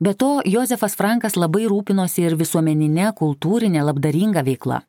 Be 0.00 0.14
to, 0.14 0.40
Josefas 0.44 0.96
Frankas 0.96 1.36
labai 1.36 1.66
rūpinosi 1.68 2.24
ir 2.24 2.36
visuomeninė, 2.40 3.10
kultūrinė, 3.18 3.82
labdaringa 3.84 4.42
veikla. 4.46 4.80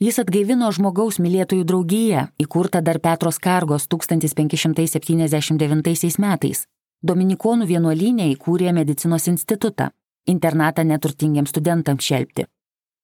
Jis 0.00 0.16
atgaivino 0.16 0.64
žmogaus 0.72 1.18
mylėtojų 1.20 1.60
draugiją, 1.68 2.32
įkurtą 2.40 2.80
dar 2.80 2.96
Petros 3.04 3.36
Kargos 3.36 3.84
1579 3.92 6.16
metais. 6.16 6.64
Dominikonų 7.04 7.68
vienuolynė 7.68 8.32
įkūrė 8.32 8.72
medicinos 8.72 9.28
institutą, 9.28 9.92
internatą 10.24 10.88
neturtingiems 10.88 11.52
studentams 11.52 12.00
šelbti. 12.04 12.44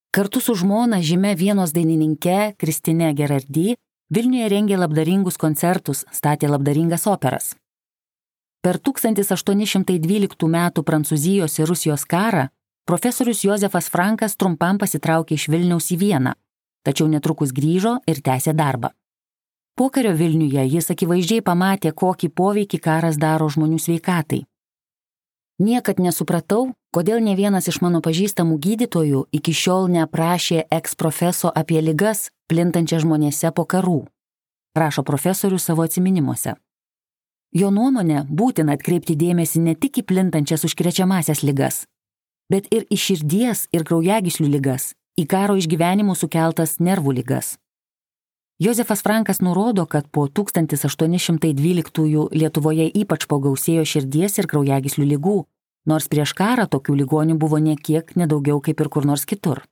Kartu 0.08 0.40
su 0.40 0.56
žmona 0.56 1.04
žymė 1.04 1.36
vienos 1.36 1.76
dainininke 1.76 2.56
Kristinė 2.56 3.12
Gerardy 3.12 3.76
Vilniuje 4.08 4.48
rengė 4.48 4.80
labdaringus 4.80 5.36
koncertus, 5.36 6.08
statė 6.12 6.48
labdaringas 6.48 7.06
operas. 7.10 7.56
Per 8.64 8.78
1812 8.80 10.48
m. 10.48 10.70
Prancūzijos 10.80 11.60
ir 11.60 11.68
Rusijos 11.68 12.08
karą 12.08 12.48
profesorius 12.88 13.44
Josefas 13.44 13.92
Frankas 13.92 14.32
trumpam 14.40 14.80
pasitraukė 14.80 15.36
iš 15.36 15.52
Vilniaus 15.52 15.92
į 15.92 16.00
Vieną 16.00 16.32
tačiau 16.86 17.10
netrukus 17.10 17.52
grįžo 17.56 17.98
ir 18.06 18.22
tęsė 18.22 18.54
darbą. 18.54 18.92
Pokario 19.76 20.14
Vilniuje 20.16 20.62
jis 20.72 20.92
akivaizdžiai 20.94 21.42
pamatė, 21.44 21.90
kokį 21.92 22.30
poveikį 22.32 22.78
karas 22.80 23.18
daro 23.20 23.50
žmonių 23.52 23.76
sveikatai. 23.82 24.46
Niekad 25.60 26.00
nesupratau, 26.00 26.70
kodėl 26.96 27.20
ne 27.24 27.34
vienas 27.36 27.68
iš 27.68 27.82
mano 27.84 28.00
pažįstamų 28.04 28.56
gydytojų 28.60 29.22
iki 29.36 29.52
šiol 29.56 29.88
neaprašė 29.92 30.66
eksprofeso 30.78 31.52
apie 31.52 31.80
ligas, 31.84 32.30
plintančias 32.48 33.04
žmonėse 33.04 33.52
po 33.56 33.64
karų, 33.64 34.02
rašo 34.76 35.04
profesorius 35.04 35.68
savo 35.68 35.84
atminimuose. 35.84 36.56
Jo 37.56 37.70
nuomonė 37.72 38.26
būtina 38.28 38.76
atkreipti 38.76 39.16
dėmesį 39.16 39.62
ne 39.64 39.74
tik 39.74 40.02
į 40.02 40.06
plintančias 40.08 40.64
užkrečiamasias 40.68 41.40
ligas, 41.44 41.84
bet 42.52 42.68
ir 42.72 42.84
į 42.92 42.96
širdies 43.00 43.66
ir 43.72 43.84
kraujagyslių 43.88 44.50
ligas, 44.56 44.94
į 45.16 45.24
karo 45.24 45.56
išgyvenimų 45.56 46.16
sukeltas 46.16 46.76
nervų 46.80 47.16
lygas. 47.20 47.56
Josefas 48.60 49.02
Frankas 49.04 49.42
nurodo, 49.44 49.84
kad 49.86 50.08
po 50.08 50.28
1812 50.28 52.28
Lietuvoje 52.32 52.86
ypač 52.88 53.26
pagausėjo 53.28 53.84
širdies 53.84 54.38
ir 54.40 54.48
kraujagyslių 54.48 55.08
lygų, 55.12 55.36
nors 55.86 56.08
prieš 56.08 56.32
karą 56.36 56.64
tokių 56.68 56.96
ligonių 57.02 57.36
buvo 57.36 57.60
niekiek 57.60 58.16
nedaugiau 58.16 58.60
kaip 58.60 58.80
ir 58.80 58.88
kur 58.88 59.04
nors 59.04 59.26
kitur. 59.28 59.64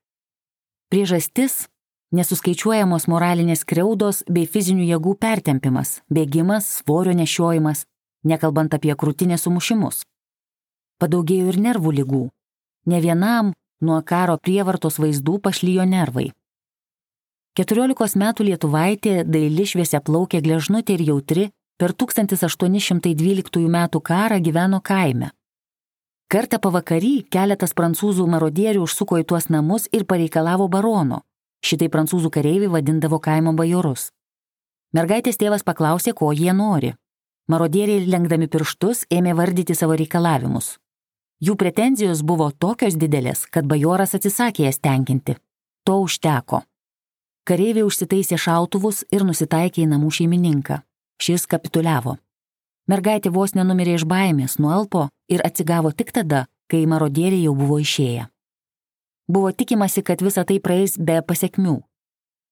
Priežastis- 0.93 1.67
nesuskaičiuojamos 2.17 3.09
moralinės 3.09 3.65
kreudos 3.65 4.23
bei 4.29 4.47
fizinių 4.47 4.85
jėgų 4.93 5.19
pertempimas, 5.19 6.03
bėgimas, 6.13 6.65
svorio 6.79 7.17
nešiojimas, 7.17 7.87
nekalbant 8.25 8.75
apie 8.75 8.95
krūtinės 8.95 9.49
sumušimus. 9.49 10.05
Padaugėjo 11.01 11.49
ir 11.49 11.57
nervų 11.57 11.91
lygų. 11.99 12.29
Ne 12.87 13.01
vienam, 13.01 13.55
Nuo 13.83 14.01
karo 14.07 14.39
prievartos 14.39 15.01
vaizdų 15.03 15.41
pašlyjo 15.43 15.85
nervai. 15.89 16.31
14 17.59 18.19
metų 18.19 18.47
lietuvaitė 18.49 19.23
daili 19.25 19.67
šviesia 19.67 20.01
plaukė 20.03 20.41
gležnutė 20.43 20.97
ir 20.99 21.03
jautri 21.09 21.49
per 21.79 21.93
1812 21.95 23.69
metų 23.77 24.01
karą 24.01 24.41
gyveno 24.43 24.81
kaime. 24.83 25.31
Kartą 26.31 26.59
pavakary 26.59 27.23
keletas 27.31 27.75
prancūzų 27.79 28.27
marodierių 28.27 28.83
užsuko 28.83 29.21
į 29.21 29.27
tuos 29.31 29.51
namus 29.51 29.87
ir 29.93 30.07
pareikalavo 30.07 30.67
barono. 30.69 31.21
Šitai 31.65 31.89
prancūzų 31.89 32.31
kareiviai 32.35 32.73
vadindavo 32.73 33.21
kaimo 33.23 33.53
bajorus. 33.55 34.11
Mergaitės 34.95 35.39
tėvas 35.39 35.63
paklausė, 35.63 36.13
ko 36.13 36.33
jie 36.33 36.53
nori. 36.53 36.95
Marodieriai 37.51 38.07
lenkdami 38.07 38.49
pirštus 38.49 39.05
ėmė 39.11 39.35
vardyti 39.37 39.75
savo 39.75 39.95
reikalavimus. 40.01 40.79
Jų 41.45 41.57
pretenzijos 41.61 42.23
buvo 42.25 42.47
tokios 42.63 42.95
didelės, 42.97 43.43
kad 43.53 43.67
bajoras 43.69 44.15
atsisakė 44.17 44.65
jas 44.65 44.79
tenkinti. 44.81 45.35
To 45.85 45.99
užteko. 46.07 46.63
Kareiviai 47.45 47.85
užsitaisė 47.85 48.39
šautuvus 48.41 49.03
ir 49.13 49.27
nusitaikė 49.29 49.83
į 49.83 49.91
namų 49.91 50.13
šeimininką. 50.19 50.79
Šis 51.21 51.45
kapituliavo. 51.51 52.15
Mergaitė 52.89 53.33
vos 53.35 53.53
nenumirė 53.59 53.99
iš 53.99 54.07
baimės, 54.09 54.57
nualpo 54.63 55.09
ir 55.29 55.45
atsigavo 55.45 55.93
tik 55.93 56.15
tada, 56.17 56.47
kai 56.71 56.87
marodieriai 56.89 57.45
jau 57.45 57.53
buvo 57.59 57.77
išėję. 57.83 58.29
Buvo 59.29 59.53
tikimasi, 59.53 60.05
kad 60.07 60.25
visa 60.25 60.47
tai 60.49 60.61
praeis 60.65 60.97
be 60.97 61.19
pasiekmių. 61.21 61.81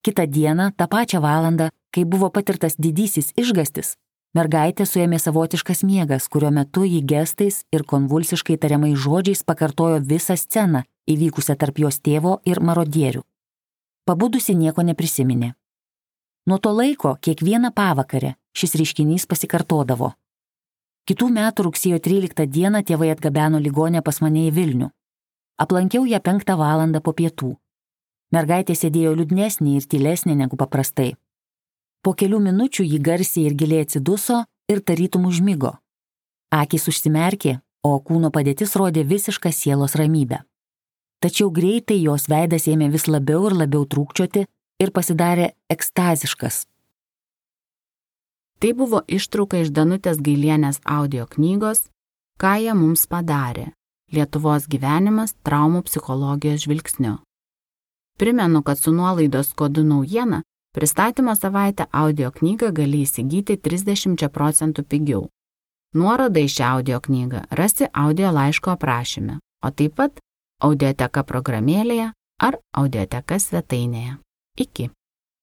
Kita 0.04 0.26
diena, 0.26 0.72
tą 0.76 0.90
pačią 0.90 1.22
valandą, 1.24 1.70
kai 1.94 2.04
buvo 2.04 2.28
patirtas 2.34 2.76
didysis 2.76 3.32
išgastis, 3.38 3.96
Mergaitė 4.32 4.86
suėmė 4.88 5.18
savotiškas 5.20 5.82
miegas, 5.84 6.24
kurio 6.32 6.48
metu 6.50 6.86
jį 6.88 7.02
gestais 7.04 7.58
ir 7.68 7.82
konvulsiškai 7.84 8.56
tariamai 8.56 8.94
žodžiais 8.96 9.42
pakartojo 9.44 9.98
visą 10.00 10.38
sceną 10.40 10.86
įvykusią 11.04 11.56
tarp 11.60 11.82
jos 11.82 11.98
tėvo 12.00 12.38
ir 12.48 12.60
marodierių. 12.64 13.20
Pabudusi 14.08 14.54
nieko 14.56 14.82
neprisiminė. 14.88 15.52
Nuo 16.48 16.58
to 16.58 16.72
laiko 16.72 17.12
kiekvieną 17.20 17.74
pavakarę 17.76 18.32
šis 18.56 18.74
reiškinys 18.80 19.28
pasikartodavo. 19.28 20.14
Kitų 21.04 21.28
metų 21.36 21.66
rugsėjo 21.68 21.98
13 22.00 22.46
dieną 22.46 22.80
tėvai 22.88 23.10
atgabeno 23.12 23.60
ligonę 23.60 24.00
pas 24.06 24.20
mane 24.24 24.46
į 24.48 24.54
Vilnių. 24.56 24.88
Aplankiau 25.60 26.06
ją 26.08 26.22
5 26.24 26.56
val. 26.56 26.88
po 27.02 27.12
pietų. 27.12 27.56
Mergaitė 28.32 28.72
sėdėjo 28.72 29.12
liūdnesnė 29.18 29.76
ir 29.76 29.84
tylesnė 29.84 30.34
negu 30.34 30.56
paprastai. 30.56 31.16
Po 32.02 32.14
kelių 32.18 32.40
minučių 32.42 32.84
ji 32.84 32.98
garsiai 32.98 33.46
ir 33.46 33.54
giliai 33.54 33.84
atsiduso 33.86 34.44
ir 34.68 34.80
tarytum 34.80 35.26
užmygo. 35.30 35.76
Akis 36.50 36.88
užsimerkė, 36.90 37.60
o 37.82 37.98
kūno 38.00 38.30
padėtis 38.34 38.74
rodė 38.76 39.04
visišką 39.04 39.52
sielos 39.52 39.94
ramybę. 39.94 40.42
tačiau 41.22 41.50
greitai 41.54 42.02
jos 42.02 42.26
veidas 42.26 42.66
ėmė 42.66 42.90
vis 42.90 43.06
labiau 43.06 43.46
ir 43.46 43.54
labiau 43.54 43.86
trūkčioti 43.86 44.42
ir 44.82 44.90
pasidarė 44.90 45.52
ekstaziškas. 45.70 46.66
Tai 48.58 48.70
buvo 48.78 49.02
ištrauka 49.06 49.62
iš 49.62 49.70
Danutės 49.70 50.18
Gailienės 50.18 50.80
audio 50.98 51.26
knygos 51.30 51.86
Ką 52.42 52.56
jie 52.58 52.72
mums 52.74 53.04
padarė- 53.06 53.68
Lietuvos 54.14 54.64
gyvenimas 54.66 55.34
traumų 55.46 55.82
psichologijos 55.86 56.64
žvilgsniu. 56.64 57.18
Primenu, 58.18 58.62
kad 58.66 58.78
su 58.78 58.90
nuolaidos 58.92 59.52
kodu 59.54 59.84
naujiena 59.84 60.42
pristatymo 60.72 61.34
savaitę 61.36 61.86
audio 61.92 62.30
knygą 62.30 62.72
gali 62.72 63.02
įsigyti 63.06 63.56
30 63.56 64.28
procentų 64.28 64.84
pigiau. 64.84 65.28
Nuorodą 65.94 66.40
į 66.40 66.48
šią 66.48 66.70
audio 66.78 67.00
knygą 67.00 67.44
rasi 67.50 67.88
audio 67.92 68.32
laiško 68.32 68.72
aprašyme, 68.76 69.38
o 69.64 69.70
taip 69.70 69.94
pat 70.00 70.22
audioteka 70.64 71.24
programėlėje 71.28 72.12
ar 72.40 72.58
audioteka 72.72 73.38
svetainėje. 73.38 74.16
Iki. 74.56 74.90